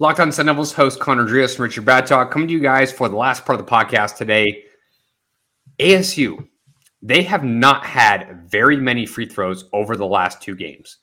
Locked 0.00 0.20
on 0.20 0.30
Sun 0.30 0.46
Devils 0.46 0.72
host 0.72 1.00
Connor 1.00 1.24
Drios 1.24 1.52
and 1.52 1.60
Richard 1.60 1.84
Bradtalk 1.84 2.30
coming 2.30 2.46
to 2.46 2.54
you 2.54 2.60
guys 2.60 2.92
for 2.92 3.08
the 3.08 3.16
last 3.16 3.44
part 3.44 3.58
of 3.58 3.66
the 3.66 3.72
podcast 3.72 4.16
today. 4.16 4.62
ASU, 5.80 6.46
they 7.02 7.24
have 7.24 7.42
not 7.42 7.84
had 7.84 8.48
very 8.48 8.76
many 8.76 9.06
free 9.06 9.26
throws 9.26 9.64
over 9.72 9.96
the 9.96 10.06
last 10.06 10.40
two 10.40 10.54
games. 10.54 10.98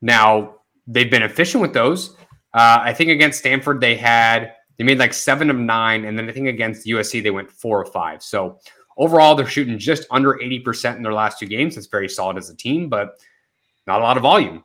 Now, 0.00 0.54
they've 0.86 1.10
been 1.10 1.22
efficient 1.22 1.60
with 1.60 1.74
those. 1.74 2.16
Uh, 2.54 2.78
I 2.80 2.94
think 2.94 3.10
against 3.10 3.40
Stanford, 3.40 3.82
they 3.82 3.94
had, 3.94 4.54
they 4.78 4.84
made 4.84 4.98
like 4.98 5.12
seven 5.12 5.50
of 5.50 5.56
nine. 5.56 6.06
And 6.06 6.18
then 6.18 6.26
I 6.26 6.32
think 6.32 6.48
against 6.48 6.86
USC, 6.86 7.22
they 7.22 7.30
went 7.30 7.50
four 7.50 7.82
of 7.82 7.92
five. 7.92 8.22
So 8.22 8.58
overall, 8.96 9.34
they're 9.34 9.44
shooting 9.44 9.78
just 9.78 10.06
under 10.10 10.38
80% 10.42 10.96
in 10.96 11.02
their 11.02 11.12
last 11.12 11.38
two 11.38 11.46
games. 11.46 11.74
That's 11.74 11.88
very 11.88 12.08
solid 12.08 12.38
as 12.38 12.48
a 12.48 12.56
team, 12.56 12.88
but 12.88 13.18
not 13.86 14.00
a 14.00 14.02
lot 14.02 14.16
of 14.16 14.22
volume. 14.22 14.64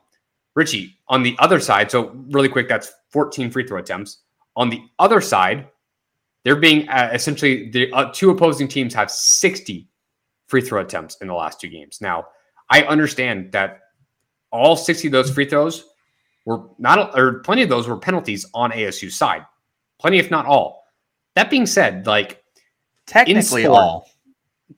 Richie, 0.54 0.98
on 1.08 1.22
the 1.22 1.36
other 1.38 1.60
side, 1.60 1.90
so 1.90 2.10
really 2.30 2.48
quick, 2.48 2.68
that's 2.68 2.92
14 3.10 3.50
free 3.50 3.66
throw 3.66 3.78
attempts. 3.78 4.18
On 4.56 4.68
the 4.68 4.82
other 4.98 5.20
side, 5.20 5.68
they're 6.44 6.56
being 6.56 6.88
uh, 6.88 7.10
essentially 7.12 7.70
the 7.70 7.92
uh, 7.92 8.10
two 8.12 8.30
opposing 8.30 8.68
teams 8.68 8.94
have 8.94 9.10
60 9.10 9.88
free 10.48 10.60
throw 10.60 10.80
attempts 10.80 11.16
in 11.20 11.28
the 11.28 11.34
last 11.34 11.60
two 11.60 11.68
games. 11.68 12.00
Now, 12.00 12.26
I 12.68 12.82
understand 12.82 13.52
that 13.52 13.80
all 14.50 14.76
60 14.76 15.08
of 15.08 15.12
those 15.12 15.30
free 15.30 15.44
throws 15.44 15.84
were 16.44 16.62
not, 16.78 17.16
or 17.18 17.40
plenty 17.40 17.62
of 17.62 17.68
those 17.68 17.86
were 17.86 17.96
penalties 17.96 18.46
on 18.54 18.72
ASU's 18.72 19.16
side. 19.16 19.44
Plenty, 20.00 20.18
if 20.18 20.30
not 20.30 20.46
all. 20.46 20.84
That 21.34 21.50
being 21.50 21.66
said, 21.66 22.06
like 22.06 22.42
technically 23.06 23.62
sport, 23.62 23.78
all, 23.78 24.10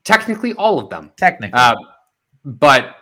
technically 0.05 0.53
all 0.55 0.79
of 0.79 0.91
them, 0.91 1.13
technically, 1.17 1.59
uh, 1.59 1.75
but 2.45 2.97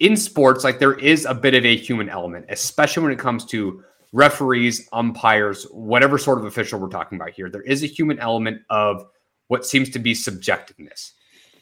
in 0.00 0.16
sports, 0.16 0.64
like 0.64 0.78
there 0.78 0.94
is 0.94 1.24
a 1.24 1.34
bit 1.34 1.54
of 1.54 1.64
a 1.64 1.76
human 1.76 2.08
element, 2.08 2.46
especially 2.48 3.02
when 3.02 3.12
it 3.12 3.18
comes 3.18 3.44
to 3.46 3.82
referees, 4.12 4.88
umpires, 4.92 5.64
whatever 5.70 6.18
sort 6.18 6.38
of 6.38 6.44
official 6.44 6.78
we're 6.78 6.88
talking 6.88 7.16
about 7.20 7.30
here. 7.30 7.50
There 7.50 7.62
is 7.62 7.82
a 7.82 7.86
human 7.86 8.18
element 8.18 8.62
of 8.70 9.06
what 9.48 9.66
seems 9.66 9.90
to 9.90 9.98
be 9.98 10.14
subjectiveness. 10.14 11.12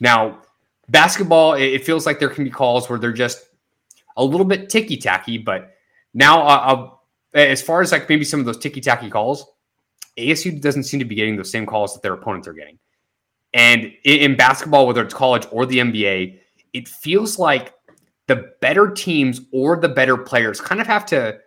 Now, 0.01 0.42
basketball, 0.88 1.55
it 1.55 1.85
feels 1.85 2.07
like 2.07 2.18
there 2.18 2.29
can 2.29 2.44
be 2.44 2.51
calls 2.51 2.88
where 2.88 2.99
they're 2.99 3.12
just 3.12 3.44
a 4.16 4.25
little 4.25 4.46
bit 4.46 4.68
ticky 4.68 4.96
tacky, 4.96 5.38
but 5.38 5.72
now, 6.14 6.42
uh, 6.42 6.90
as 7.35 7.61
far 7.61 7.83
as 7.83 7.92
like 7.92 8.09
maybe 8.09 8.25
some 8.25 8.40
of 8.40 8.46
those 8.46 8.59
ticky 8.59 8.81
tacky 8.81 9.11
calls, 9.11 9.44
ASU 10.16 10.61
doesn't 10.61 10.85
seem 10.85 11.01
to 11.01 11.05
be 11.05 11.14
getting 11.14 11.37
those 11.37 11.51
same 11.51 11.66
calls 11.66 11.92
that 11.92 12.03
their 12.03 12.14
opponents 12.14 12.49
are 12.49 12.55
getting. 12.55 12.79
And 13.53 13.92
in 14.05 14.37
basketball, 14.37 14.87
whether 14.87 15.03
it's 15.03 15.14
college 15.14 15.46
or 15.51 15.66
the 15.66 15.79
NBA, 15.79 16.38
it 16.72 16.88
feels 16.88 17.38
like 17.38 17.75
the 18.27 18.53
better 18.61 18.91
teams 18.91 19.41
or 19.53 19.77
the 19.77 19.89
better 19.89 20.17
players 20.17 20.61
kind 20.61 20.81
of 20.81 20.87
have 20.87 21.07
to 21.07 21.39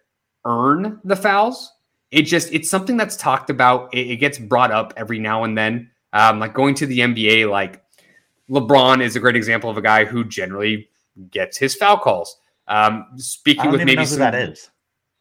earn 0.46 1.00
the 1.04 1.16
fouls. 1.16 1.72
It 2.12 2.24
just 2.24 2.52
it's 2.54 2.70
something 2.70 2.98
that's 2.98 3.16
talked 3.16 3.50
about. 3.50 3.94
It, 3.94 4.12
it 4.12 4.16
gets 4.18 4.40
brought 4.40 4.72
up 4.72 4.94
every 4.98 5.20
now 5.20 5.44
and 5.44 5.58
then. 5.58 5.92
Um, 6.12 6.40
like 6.40 6.54
going 6.54 6.74
to 6.76 6.88
the 6.88 7.00
NBA, 7.00 7.50
like 7.50 7.84
LeBron 8.50 9.02
is 9.02 9.16
a 9.16 9.20
great 9.20 9.36
example 9.36 9.70
of 9.70 9.78
a 9.78 9.82
guy 9.82 10.06
who 10.06 10.24
generally 10.24 10.90
gets 11.30 11.58
his 11.58 11.76
foul 11.76 11.98
calls. 11.98 12.38
Um, 12.68 13.06
speaking 13.18 13.72
with 13.72 13.84
maybe 13.84 14.06
some, 14.06 14.20
that 14.20 14.36
is. 14.36 14.70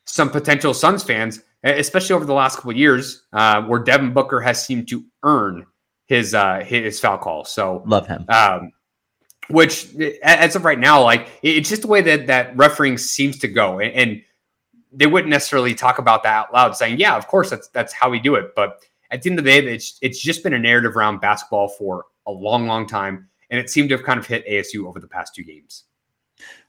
some 0.05 0.31
potential 0.31 0.73
Suns 0.73 1.03
fans, 1.03 1.40
especially 1.64 2.14
over 2.14 2.25
the 2.25 2.35
last 2.35 2.57
couple 2.57 2.73
years, 2.73 3.25
uh, 3.33 3.62
where 3.62 3.81
Devin 3.81 4.12
Booker 4.12 4.40
has 4.40 4.64
seemed 4.64 4.88
to 4.88 5.05
earn 5.25 5.66
his 6.07 6.35
uh, 6.35 6.61
his 6.64 6.99
foul 7.01 7.18
call. 7.18 7.44
So 7.44 7.83
love 7.87 8.07
him. 8.07 8.25
Um, 8.29 8.73
which 9.48 9.88
as 10.22 10.56
of 10.56 10.64
right 10.64 10.78
now, 10.78 11.02
like 11.02 11.28
it's 11.42 11.68
just 11.68 11.82
the 11.82 11.88
way 11.88 12.00
that 12.02 12.26
that 12.26 12.56
refereeing 12.56 12.98
seems 12.98 13.38
to 13.38 13.48
go, 13.48 13.80
and, 13.80 13.92
and 13.92 14.22
they 14.92 15.06
wouldn't 15.06 15.30
necessarily 15.30 15.74
talk 15.74 15.98
about 15.98 16.22
that 16.22 16.32
out 16.32 16.52
loud, 16.52 16.76
saying, 16.76 16.98
"Yeah, 16.98 17.16
of 17.16 17.26
course, 17.26 17.50
that's 17.50 17.68
that's 17.68 17.92
how 17.92 18.11
we 18.11 18.18
do 18.18 18.34
it." 18.34 18.54
But 18.54 18.84
at 19.11 19.22
the 19.22 19.30
end 19.30 19.38
of 19.38 19.44
the 19.44 19.61
day, 19.61 19.74
it's 19.74 19.98
it's 20.02 20.20
just 20.20 20.42
been 20.42 20.52
a 20.52 20.58
narrative 20.58 20.96
around 20.96 21.20
basketball 21.20 21.68
for 21.68 22.04
a 22.26 22.32
long, 22.32 22.66
long 22.66 22.87
time, 22.87 23.28
and 23.50 23.58
it 23.58 23.70
seemed 23.70 23.88
to 23.88 23.96
have 23.96 24.04
kind 24.04 24.20
of 24.20 24.26
hit 24.26 24.46
ASU 24.46 24.87
over 24.87 25.00
the 25.00 25.08
past 25.08 25.34
two 25.34 25.44
games. 25.44 25.84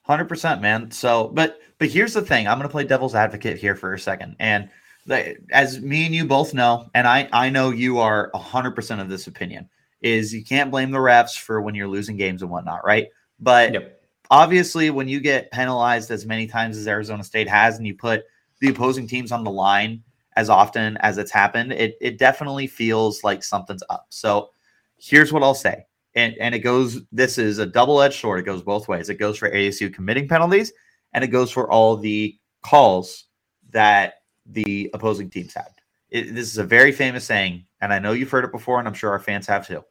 Hundred 0.04 0.26
percent, 0.26 0.62
man. 0.62 0.90
So, 0.92 1.28
but 1.34 1.60
but 1.78 1.90
here's 1.90 2.14
the 2.14 2.22
thing: 2.22 2.48
I'm 2.48 2.58
going 2.58 2.68
to 2.68 2.72
play 2.72 2.86
devil's 2.86 3.16
advocate 3.16 3.58
here 3.58 3.76
for 3.76 3.94
a 3.94 4.00
second, 4.00 4.38
and 4.40 4.70
the, 5.06 5.36
as 5.52 5.82
me 5.82 6.06
and 6.06 6.16
you 6.16 6.26
both 6.26 6.54
know, 6.54 6.90
and 6.96 7.08
I 7.08 7.28
I 7.34 7.50
know 7.50 7.72
you 7.72 8.00
are 8.00 8.32
hundred 8.34 8.72
percent 8.72 9.02
of 9.02 9.10
this 9.10 9.28
opinion 9.28 9.70
is 10.02 10.34
you 10.34 10.44
can't 10.44 10.72
blame 10.72 10.92
the 10.92 10.98
refs 10.98 11.38
for 11.38 11.62
when 11.62 11.76
you're 11.76 11.88
losing 11.88 12.18
games 12.18 12.42
and 12.42 12.52
whatnot, 12.52 12.86
right? 12.86 13.08
But 13.40 13.74
yep. 13.74 14.02
obviously, 14.30 14.90
when 14.90 15.08
you 15.08 15.20
get 15.20 15.52
penalized 15.52 16.12
as 16.12 16.26
many 16.26 16.48
times 16.48 16.78
as 16.78 16.88
Arizona 16.88 17.24
State 17.24 17.50
has, 17.50 17.78
and 17.78 17.88
you 17.88 17.96
put 17.96 18.24
the 18.60 18.70
opposing 18.70 19.08
teams 19.08 19.32
on 19.32 19.44
the 19.44 19.52
line 19.52 20.04
as 20.36 20.50
often 20.50 20.98
as 20.98 21.18
it's 21.18 21.32
happened, 21.32 21.74
it 21.74 21.96
it 22.02 22.18
definitely 22.18 22.68
feels 22.68 23.24
like 23.24 23.44
something's 23.44 23.84
up. 23.90 24.06
So 24.10 24.50
here's 24.98 25.34
what 25.34 25.44
I'll 25.44 25.56
say. 25.56 25.86
And, 26.16 26.36
and 26.40 26.56
it 26.56 26.60
goes, 26.60 27.02
this 27.12 27.38
is 27.38 27.60
a 27.60 27.66
double 27.66 28.02
edged 28.02 28.20
sword. 28.20 28.40
It 28.40 28.46
goes 28.46 28.62
both 28.62 28.88
ways. 28.88 29.10
It 29.10 29.16
goes 29.16 29.38
for 29.38 29.50
ASU 29.50 29.94
committing 29.94 30.28
penalties 30.28 30.74
and 31.14 31.24
it 31.24 31.28
goes 31.28 31.52
for 31.52 31.70
all 31.70 31.96
the 31.96 32.38
calls 32.62 33.26
that 33.72 34.16
the 34.46 34.90
opposing 34.94 35.30
teams 35.30 35.54
had. 35.54 35.70
It, 36.12 36.34
this 36.34 36.48
is 36.48 36.58
a 36.58 36.64
very 36.64 36.92
famous 36.92 37.26
saying, 37.26 37.66
and 37.82 37.94
I 37.94 38.00
know 38.00 38.14
you've 38.14 38.32
heard 38.32 38.46
it 38.46 38.52
before, 38.52 38.80
and 38.80 38.88
I'm 38.88 38.94
sure 38.94 39.12
our 39.12 39.20
fans 39.20 39.48
have 39.48 39.68
too. 39.68 39.84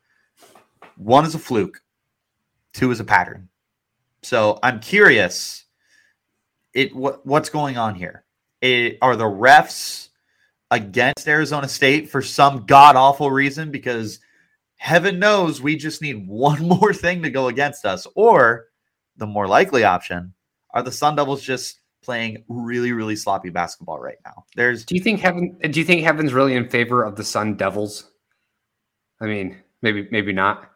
One 0.96 1.24
is 1.24 1.35
a 1.35 1.38
fluke, 1.38 1.81
two 2.72 2.90
is 2.90 3.00
a 3.00 3.04
pattern. 3.04 3.48
So 4.22 4.59
I'm 4.62 4.81
curious, 4.81 5.64
it 6.74 6.94
what 6.94 7.24
what's 7.24 7.50
going 7.50 7.78
on 7.78 7.94
here? 7.94 8.24
It, 8.61 8.98
are 9.00 9.16
the 9.16 9.24
refs 9.24 10.09
against 10.70 11.28
Arizona 11.28 11.68
State 11.68 12.11
for 12.11 12.20
some 12.20 12.66
god 12.66 12.96
awful 12.96 13.31
reason? 13.31 13.70
Because 13.70 14.18
heaven 14.76 15.18
knows 15.18 15.62
we 15.62 15.76
just 15.76 16.02
need 16.02 16.26
one 16.28 16.66
more 16.66 16.92
thing 16.92 17.22
to 17.22 17.31
go 17.31 17.48
against 17.48 17.85
us, 17.85 18.07
or 18.14 18.66
the 19.16 19.26
more 19.26 19.46
likely 19.46 19.85
option 19.85 20.35
are 20.70 20.83
the 20.83 20.92
Sun 20.92 21.16
Devils 21.16 21.42
just 21.42 21.81
playing 22.03 22.45
really, 22.49 22.93
really 22.93 23.17
sloppy 23.17 23.51
basketball 23.51 23.99
right 23.99 24.19
now. 24.25 24.45
There's 24.57 24.85
do 24.85 24.95
you 24.95 25.01
think 25.01 25.21
heaven 25.21 25.59
do 25.71 25.79
you 25.79 25.85
think 25.85 26.03
heaven's 26.03 26.33
really 26.33 26.55
in 26.55 26.69
favor 26.69 27.05
of 27.05 27.17
the 27.17 27.25
Sun 27.25 27.57
Devils? 27.57 28.11
I 29.21 29.27
mean, 29.27 29.57
maybe 29.83 30.09
maybe 30.11 30.33
not. 30.33 30.71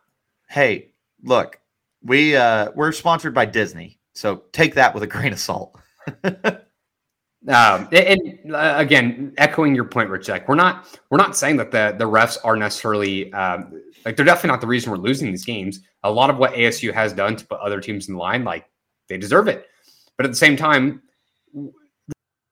Hey, 0.49 0.93
look, 1.23 1.61
we 2.03 2.37
uh 2.37 2.71
we're 2.75 2.93
sponsored 2.93 3.35
by 3.35 3.47
Disney, 3.47 3.99
so 4.15 4.43
take 4.53 4.75
that 4.75 4.95
with 4.95 5.03
a 5.03 5.07
grain 5.07 5.33
of 5.33 5.39
salt. 5.39 5.79
um, 6.25 7.89
and 7.93 8.55
uh, 8.55 8.75
again, 8.77 9.33
echoing 9.39 9.75
your 9.75 9.85
point, 9.85 10.11
Rich, 10.11 10.29
like 10.29 10.49
we're 10.49 10.55
not 10.55 10.99
we're 11.11 11.19
not 11.19 11.37
saying 11.37 11.57
that 11.59 11.71
the 11.71 11.95
the 11.97 12.09
refs 12.09 12.39
are 12.45 12.57
necessarily 12.57 13.33
um, 13.33 13.81
like 14.05 14.17
they're 14.17 14.27
definitely 14.27 14.51
not 14.51 14.61
the 14.61 14.67
reason 14.67 14.91
we're 14.91 14.99
losing 14.99 15.31
these 15.31 15.45
games. 15.45 15.81
A 16.03 16.11
lot 16.11 16.31
of 16.31 16.39
what 16.39 16.53
ASU 16.55 16.93
has 16.93 17.13
done 17.13 17.37
to 17.37 17.47
put 17.47 17.61
other 17.61 17.81
teams 17.81 18.09
in 18.09 18.17
line, 18.17 18.45
like 18.45 18.67
they 19.09 19.17
deserve 19.17 19.49
it. 19.49 19.69
But 20.17 20.27
at 20.27 20.33
the 20.33 20.37
same 20.37 20.57
time, 20.57 21.03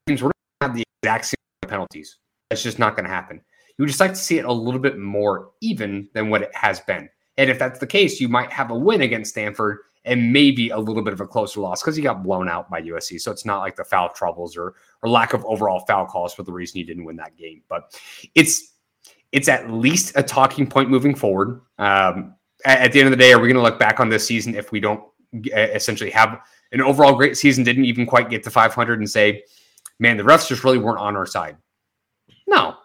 teams 0.06 0.22
we're 0.22 0.30
not 0.60 0.68
have 0.68 0.74
the 0.74 0.84
exact 1.02 1.26
same 1.26 1.68
penalties. 1.68 2.18
That's 2.48 2.62
just 2.62 2.78
not 2.78 2.96
going 2.96 3.04
to 3.04 3.10
happen. 3.10 3.40
You 3.78 3.82
would 3.82 3.88
just 3.88 4.00
like 4.00 4.10
to 4.10 4.16
see 4.16 4.38
it 4.38 4.44
a 4.44 4.52
little 4.52 4.80
bit 4.80 4.98
more 4.98 5.50
even 5.60 6.08
than 6.12 6.30
what 6.30 6.42
it 6.42 6.54
has 6.54 6.80
been. 6.80 7.08
And 7.38 7.48
if 7.48 7.58
that's 7.58 7.78
the 7.78 7.86
case, 7.86 8.20
you 8.20 8.28
might 8.28 8.52
have 8.52 8.70
a 8.70 8.74
win 8.74 9.00
against 9.00 9.30
Stanford 9.30 9.78
and 10.04 10.32
maybe 10.32 10.70
a 10.70 10.78
little 10.78 11.02
bit 11.02 11.12
of 11.12 11.20
a 11.20 11.26
closer 11.26 11.60
loss 11.60 11.82
because 11.82 11.96
you 11.96 12.02
got 12.02 12.22
blown 12.22 12.48
out 12.48 12.70
by 12.70 12.82
USC. 12.82 13.20
So 13.20 13.30
it's 13.30 13.44
not 13.44 13.60
like 13.60 13.76
the 13.76 13.84
foul 13.84 14.10
troubles 14.10 14.56
or 14.56 14.74
or 15.02 15.08
lack 15.08 15.32
of 15.32 15.44
overall 15.44 15.80
foul 15.86 16.06
calls 16.06 16.34
for 16.34 16.42
the 16.42 16.52
reason 16.52 16.78
you 16.78 16.84
didn't 16.84 17.04
win 17.04 17.16
that 17.16 17.36
game. 17.36 17.62
But 17.68 17.98
it's 18.34 18.74
it's 19.32 19.48
at 19.48 19.70
least 19.70 20.12
a 20.16 20.22
talking 20.22 20.66
point 20.66 20.90
moving 20.90 21.14
forward. 21.14 21.60
Um, 21.78 22.34
at, 22.64 22.80
at 22.80 22.92
the 22.92 23.00
end 23.00 23.06
of 23.06 23.12
the 23.12 23.16
day, 23.16 23.32
are 23.32 23.38
we 23.38 23.48
going 23.48 23.56
to 23.56 23.62
look 23.62 23.78
back 23.78 24.00
on 24.00 24.08
this 24.08 24.26
season 24.26 24.54
if 24.54 24.72
we 24.72 24.80
don't 24.80 25.02
essentially 25.54 26.10
have 26.10 26.40
an 26.72 26.80
overall 26.80 27.14
great 27.14 27.36
season, 27.36 27.64
didn't 27.64 27.84
even 27.84 28.06
quite 28.06 28.30
get 28.30 28.42
to 28.44 28.50
500, 28.50 28.98
and 28.98 29.10
say, 29.10 29.42
man, 29.98 30.16
the 30.16 30.22
refs 30.22 30.48
just 30.48 30.64
really 30.64 30.78
weren't 30.78 30.98
on 30.98 31.16
our 31.16 31.26
side. 31.26 31.56
No, 32.46 32.76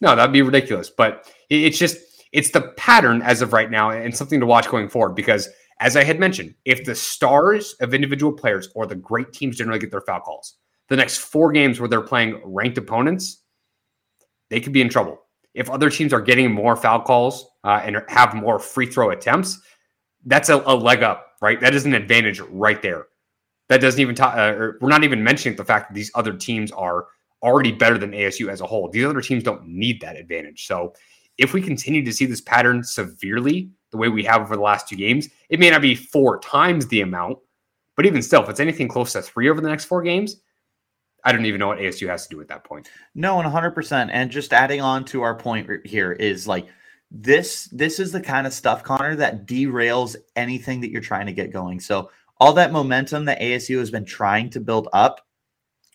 no, 0.00 0.16
that'd 0.16 0.32
be 0.32 0.42
ridiculous. 0.42 0.90
But 0.90 1.30
it's 1.50 1.78
just, 1.78 1.98
it's 2.32 2.50
the 2.50 2.72
pattern 2.76 3.22
as 3.22 3.42
of 3.42 3.52
right 3.52 3.70
now 3.70 3.90
and 3.90 4.16
something 4.16 4.40
to 4.40 4.46
watch 4.46 4.68
going 4.68 4.88
forward 4.88 5.14
because 5.14 5.48
as 5.82 5.96
I 5.96 6.04
had 6.04 6.20
mentioned, 6.20 6.54
if 6.64 6.84
the 6.84 6.94
stars 6.94 7.74
of 7.80 7.92
individual 7.92 8.32
players 8.32 8.68
or 8.76 8.86
the 8.86 8.94
great 8.94 9.32
teams 9.32 9.56
generally 9.56 9.80
get 9.80 9.90
their 9.90 10.00
foul 10.00 10.20
calls, 10.20 10.58
the 10.88 10.96
next 10.96 11.18
four 11.18 11.50
games 11.50 11.80
where 11.80 11.88
they're 11.88 12.00
playing 12.00 12.40
ranked 12.44 12.78
opponents, 12.78 13.42
they 14.48 14.60
could 14.60 14.72
be 14.72 14.80
in 14.80 14.88
trouble. 14.88 15.20
If 15.54 15.68
other 15.68 15.90
teams 15.90 16.12
are 16.12 16.20
getting 16.20 16.52
more 16.52 16.76
foul 16.76 17.00
calls 17.00 17.48
uh, 17.64 17.80
and 17.82 18.02
have 18.08 18.34
more 18.34 18.60
free 18.60 18.86
throw 18.86 19.10
attempts, 19.10 19.60
that's 20.24 20.48
a, 20.48 20.62
a, 20.66 20.74
leg 20.74 21.02
up, 21.02 21.32
right? 21.40 21.60
That 21.60 21.74
is 21.74 21.84
an 21.84 21.94
advantage 21.94 22.38
right 22.40 22.80
there. 22.80 23.06
That 23.72 23.80
doesn't 23.80 24.00
even 24.02 24.14
talk, 24.14 24.36
uh, 24.36 24.72
we're 24.82 24.90
not 24.90 25.02
even 25.02 25.24
mentioning 25.24 25.56
the 25.56 25.64
fact 25.64 25.88
that 25.88 25.94
these 25.94 26.10
other 26.14 26.34
teams 26.34 26.70
are 26.72 27.06
already 27.42 27.72
better 27.72 27.96
than 27.96 28.10
ASU 28.10 28.50
as 28.50 28.60
a 28.60 28.66
whole. 28.66 28.90
These 28.90 29.06
other 29.06 29.22
teams 29.22 29.42
don't 29.42 29.66
need 29.66 29.98
that 30.02 30.14
advantage. 30.14 30.66
So 30.66 30.92
if 31.38 31.54
we 31.54 31.62
continue 31.62 32.04
to 32.04 32.12
see 32.12 32.26
this 32.26 32.42
pattern 32.42 32.84
severely 32.84 33.70
the 33.90 33.96
way 33.96 34.10
we 34.10 34.24
have 34.24 34.42
over 34.42 34.56
the 34.56 34.62
last 34.62 34.88
two 34.88 34.96
games, 34.96 35.26
it 35.48 35.58
may 35.58 35.70
not 35.70 35.80
be 35.80 35.94
four 35.94 36.38
times 36.40 36.86
the 36.88 37.00
amount, 37.00 37.38
but 37.96 38.04
even 38.04 38.20
still, 38.20 38.42
if 38.42 38.50
it's 38.50 38.60
anything 38.60 38.88
close 38.88 39.14
to 39.14 39.22
three 39.22 39.48
over 39.48 39.62
the 39.62 39.70
next 39.70 39.86
four 39.86 40.02
games, 40.02 40.42
I 41.24 41.32
don't 41.32 41.46
even 41.46 41.58
know 41.58 41.68
what 41.68 41.78
ASU 41.78 42.06
has 42.08 42.26
to 42.26 42.34
do 42.34 42.42
at 42.42 42.48
that 42.48 42.64
point. 42.64 42.90
No, 43.14 43.40
and 43.40 43.50
100%. 43.50 44.10
And 44.12 44.30
just 44.30 44.52
adding 44.52 44.82
on 44.82 45.06
to 45.06 45.22
our 45.22 45.34
point 45.34 45.86
here 45.86 46.12
is 46.12 46.46
like 46.46 46.66
this 47.10 47.70
this 47.72 47.98
is 47.98 48.12
the 48.12 48.20
kind 48.20 48.46
of 48.46 48.52
stuff 48.52 48.82
Connor 48.82 49.16
that 49.16 49.46
derails 49.46 50.16
anything 50.36 50.82
that 50.82 50.90
you're 50.90 51.00
trying 51.00 51.26
to 51.26 51.32
get 51.32 51.52
going. 51.52 51.80
So 51.80 52.10
all 52.42 52.52
that 52.54 52.72
momentum 52.72 53.24
that 53.26 53.40
ASU 53.40 53.78
has 53.78 53.92
been 53.92 54.04
trying 54.04 54.50
to 54.50 54.58
build 54.58 54.88
up 54.92 55.24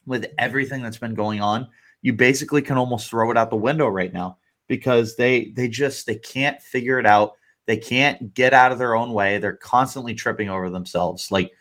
with 0.06 0.28
everything 0.38 0.82
that's 0.82 0.98
been 0.98 1.14
going 1.14 1.42
on, 1.42 1.68
you 2.02 2.14
basically 2.14 2.62
can 2.62 2.78
almost 2.78 3.10
throw 3.10 3.30
it 3.30 3.36
out 3.36 3.50
the 3.50 3.58
window 3.58 3.90
right 3.90 4.14
now 4.14 4.38
because 4.70 5.18
they 5.18 5.50
they 5.58 5.68
just 5.68 6.06
they 6.06 6.16
can't 6.16 6.62
figure 6.62 7.00
it 7.00 7.06
out. 7.06 7.34
They 7.66 7.76
can't 7.76 8.34
get 8.34 8.54
out 8.54 8.72
of 8.72 8.80
their 8.80 8.96
own 8.96 9.12
way. 9.12 9.40
They're 9.40 9.58
constantly 9.58 10.14
tripping 10.14 10.48
over 10.50 10.70
themselves. 10.70 11.34
Like 11.34 11.52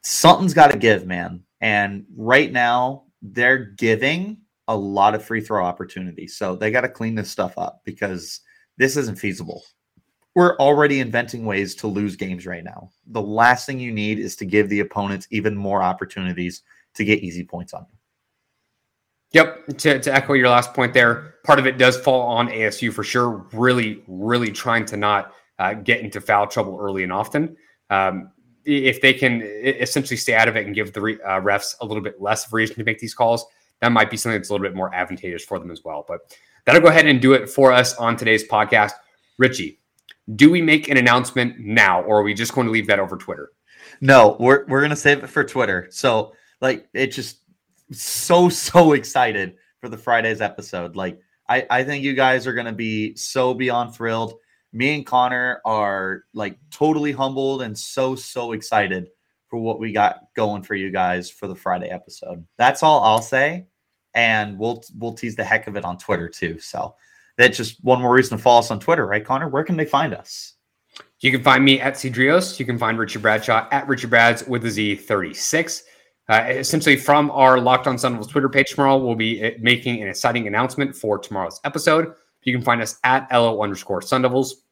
something's 0.00 0.54
got 0.54 0.72
to 0.72 0.76
give, 0.76 1.06
man. 1.06 1.44
And 1.60 2.04
right 2.16 2.50
now, 2.50 3.04
they're 3.22 3.58
giving 3.64 4.38
a 4.66 4.76
lot 4.76 5.14
of 5.14 5.24
free 5.24 5.40
throw 5.40 5.64
opportunities. 5.64 6.36
So 6.36 6.56
they 6.56 6.72
got 6.72 6.80
to 6.80 6.88
clean 6.88 7.14
this 7.14 7.30
stuff 7.30 7.56
up 7.58 7.82
because 7.84 8.40
this 8.76 8.96
isn't 8.96 9.20
feasible. 9.20 9.62
We're 10.34 10.56
already 10.56 11.00
inventing 11.00 11.44
ways 11.44 11.74
to 11.76 11.86
lose 11.86 12.16
games 12.16 12.46
right 12.46 12.64
now. 12.64 12.90
The 13.06 13.20
last 13.20 13.66
thing 13.66 13.78
you 13.78 13.92
need 13.92 14.18
is 14.18 14.34
to 14.36 14.46
give 14.46 14.68
the 14.68 14.80
opponents 14.80 15.26
even 15.30 15.54
more 15.54 15.82
opportunities 15.82 16.62
to 16.94 17.04
get 17.04 17.20
easy 17.20 17.44
points 17.44 17.74
on 17.74 17.86
you. 17.90 17.98
Yep. 19.32 19.78
To, 19.78 19.98
to 19.98 20.14
echo 20.14 20.34
your 20.34 20.48
last 20.48 20.74
point 20.74 20.94
there, 20.94 21.34
part 21.44 21.58
of 21.58 21.66
it 21.66 21.78
does 21.78 21.98
fall 21.98 22.22
on 22.22 22.48
ASU 22.48 22.92
for 22.92 23.02
sure. 23.02 23.46
Really, 23.52 24.02
really 24.06 24.50
trying 24.50 24.84
to 24.86 24.96
not 24.96 25.32
uh, 25.58 25.74
get 25.74 26.00
into 26.00 26.20
foul 26.20 26.46
trouble 26.46 26.78
early 26.80 27.02
and 27.02 27.12
often. 27.12 27.56
Um, 27.90 28.30
if 28.64 29.00
they 29.00 29.12
can 29.12 29.42
essentially 29.42 30.16
stay 30.16 30.34
out 30.34 30.48
of 30.48 30.56
it 30.56 30.66
and 30.66 30.74
give 30.74 30.92
the 30.92 31.00
re, 31.00 31.18
uh, 31.22 31.40
refs 31.40 31.74
a 31.80 31.86
little 31.86 32.02
bit 32.02 32.20
less 32.20 32.46
of 32.46 32.52
reason 32.52 32.76
to 32.76 32.84
make 32.84 32.98
these 32.98 33.14
calls, 33.14 33.44
that 33.80 33.90
might 33.90 34.10
be 34.10 34.16
something 34.16 34.38
that's 34.38 34.50
a 34.50 34.52
little 34.52 34.64
bit 34.64 34.74
more 34.74 34.94
advantageous 34.94 35.44
for 35.44 35.58
them 35.58 35.70
as 35.70 35.82
well. 35.84 36.04
But 36.06 36.20
that'll 36.64 36.80
go 36.80 36.88
ahead 36.88 37.06
and 37.06 37.20
do 37.20 37.32
it 37.32 37.48
for 37.48 37.72
us 37.72 37.94
on 37.96 38.16
today's 38.16 38.46
podcast. 38.46 38.92
Richie, 39.38 39.80
do 40.34 40.50
we 40.50 40.62
make 40.62 40.88
an 40.88 40.96
announcement 40.96 41.58
now, 41.58 42.02
or 42.02 42.20
are 42.20 42.22
we 42.22 42.34
just 42.34 42.54
going 42.54 42.66
to 42.66 42.72
leave 42.72 42.86
that 42.86 43.00
over 43.00 43.16
Twitter? 43.16 43.50
No, 44.00 44.36
we're 44.38 44.64
we're 44.66 44.80
gonna 44.80 44.96
save 44.96 45.22
it 45.22 45.28
for 45.28 45.44
Twitter. 45.44 45.86
So 45.90 46.32
like 46.60 46.88
it 46.94 47.08
just 47.08 47.38
so 47.92 48.48
so 48.48 48.92
excited 48.92 49.56
for 49.80 49.88
the 49.88 49.98
Friday's 49.98 50.40
episode. 50.40 50.96
Like 50.96 51.20
I 51.48 51.66
I 51.70 51.84
think 51.84 52.04
you 52.04 52.14
guys 52.14 52.46
are 52.46 52.54
gonna 52.54 52.72
be 52.72 53.14
so 53.16 53.54
beyond 53.54 53.94
thrilled. 53.94 54.34
Me 54.72 54.94
and 54.94 55.06
Connor 55.06 55.60
are 55.64 56.24
like 56.32 56.58
totally 56.70 57.12
humbled 57.12 57.62
and 57.62 57.78
so 57.78 58.14
so 58.14 58.52
excited 58.52 59.08
for 59.48 59.58
what 59.58 59.78
we 59.78 59.92
got 59.92 60.20
going 60.34 60.62
for 60.62 60.74
you 60.74 60.90
guys 60.90 61.30
for 61.30 61.46
the 61.46 61.54
Friday 61.54 61.88
episode. 61.88 62.44
That's 62.56 62.82
all 62.82 63.02
I'll 63.02 63.22
say, 63.22 63.66
and 64.14 64.58
we'll 64.58 64.82
we'll 64.96 65.14
tease 65.14 65.36
the 65.36 65.44
heck 65.44 65.66
of 65.66 65.76
it 65.76 65.84
on 65.84 65.98
Twitter 65.98 66.28
too. 66.28 66.58
So 66.58 66.94
that's 67.36 67.56
just 67.56 67.82
one 67.84 68.00
more 68.00 68.12
reason 68.12 68.36
to 68.36 68.42
follow 68.42 68.60
us 68.60 68.70
on 68.70 68.80
Twitter, 68.80 69.06
right, 69.06 69.24
Connor? 69.24 69.48
Where 69.48 69.64
can 69.64 69.76
they 69.76 69.84
find 69.84 70.14
us? 70.14 70.54
You 71.20 71.30
can 71.30 71.42
find 71.42 71.64
me 71.64 71.80
at 71.80 71.94
Cedrios. 71.94 72.58
You 72.58 72.66
can 72.66 72.78
find 72.78 72.98
Richard 72.98 73.22
Bradshaw 73.22 73.68
at 73.70 73.86
Richard 73.88 74.10
Brads 74.10 74.46
with 74.46 74.64
a 74.66 74.70
Z 74.70 74.96
36. 74.96 75.84
Uh, 76.28 76.44
essentially, 76.48 76.96
from 76.96 77.30
our 77.30 77.60
Locked 77.60 77.86
On 77.86 77.98
Sun 77.98 78.22
Twitter 78.24 78.48
page 78.48 78.70
tomorrow, 78.70 78.96
we'll 78.96 79.14
be 79.14 79.44
uh, 79.44 79.50
making 79.60 80.02
an 80.02 80.08
exciting 80.08 80.46
announcement 80.46 80.94
for 80.94 81.18
tomorrow's 81.18 81.60
episode. 81.64 82.14
You 82.42 82.52
can 82.52 82.62
find 82.62 82.82
us 82.82 82.98
at 83.04 83.28
LO 83.32 83.62
underscore 83.62 84.02
Sun 84.02 84.22
Devils. 84.22 84.62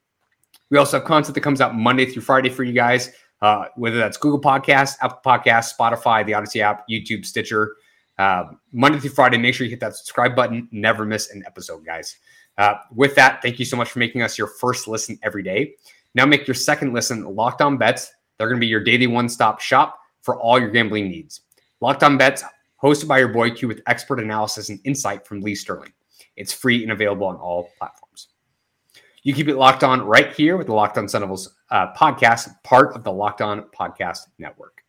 We 0.70 0.78
also 0.78 0.98
have 0.98 1.06
content 1.06 1.34
that 1.34 1.40
comes 1.40 1.60
out 1.60 1.74
Monday 1.74 2.06
through 2.06 2.22
Friday 2.22 2.48
for 2.48 2.62
you 2.64 2.72
guys, 2.72 3.12
uh, 3.42 3.66
whether 3.76 3.96
that's 3.96 4.16
Google 4.16 4.40
Podcasts, 4.40 4.96
Apple 5.02 5.20
Podcasts, 5.24 5.76
Spotify, 5.76 6.24
the 6.24 6.32
Audacy 6.32 6.60
app, 6.60 6.88
YouTube, 6.88 7.24
Stitcher. 7.24 7.76
Uh, 8.18 8.44
Monday 8.72 8.98
through 8.98 9.10
Friday, 9.10 9.38
make 9.38 9.54
sure 9.54 9.64
you 9.64 9.70
hit 9.70 9.80
that 9.80 9.96
subscribe 9.96 10.36
button. 10.36 10.68
Never 10.70 11.06
miss 11.06 11.30
an 11.30 11.42
episode, 11.46 11.84
guys. 11.84 12.16
Uh, 12.58 12.74
with 12.94 13.14
that, 13.14 13.40
thank 13.42 13.58
you 13.58 13.64
so 13.64 13.76
much 13.76 13.90
for 13.90 13.98
making 13.98 14.22
us 14.22 14.36
your 14.36 14.46
first 14.46 14.86
listen 14.86 15.18
every 15.22 15.42
day. 15.42 15.74
Now 16.14 16.26
make 16.26 16.46
your 16.46 16.54
second 16.54 16.92
listen 16.92 17.24
Locked 17.24 17.62
On 17.62 17.76
Bets. 17.76 18.12
They're 18.36 18.48
going 18.48 18.58
to 18.58 18.64
be 18.64 18.66
your 18.66 18.84
daily 18.84 19.06
one 19.06 19.28
stop 19.28 19.60
shop 19.60 19.98
for 20.22 20.38
all 20.40 20.58
your 20.58 20.70
gambling 20.70 21.08
needs. 21.08 21.42
Locked 21.80 22.02
On 22.02 22.18
Bets, 22.18 22.44
hosted 22.82 23.08
by 23.08 23.18
your 23.18 23.28
boy 23.28 23.50
Q 23.50 23.68
with 23.68 23.82
expert 23.86 24.20
analysis 24.20 24.68
and 24.68 24.80
insight 24.84 25.26
from 25.26 25.40
Lee 25.40 25.54
Sterling. 25.54 25.92
It's 26.36 26.52
free 26.52 26.82
and 26.82 26.92
available 26.92 27.26
on 27.26 27.36
all 27.36 27.70
platforms. 27.78 28.28
You 29.22 29.34
keep 29.34 29.48
it 29.48 29.56
locked 29.56 29.84
on 29.84 30.02
right 30.02 30.32
here 30.32 30.56
with 30.56 30.66
the 30.66 30.72
Locked 30.72 30.96
On 30.96 31.06
Devils 31.06 31.54
uh, 31.70 31.92
podcast, 31.94 32.50
part 32.64 32.94
of 32.96 33.04
the 33.04 33.12
Locked 33.12 33.42
On 33.42 33.62
Podcast 33.78 34.20
Network. 34.38 34.79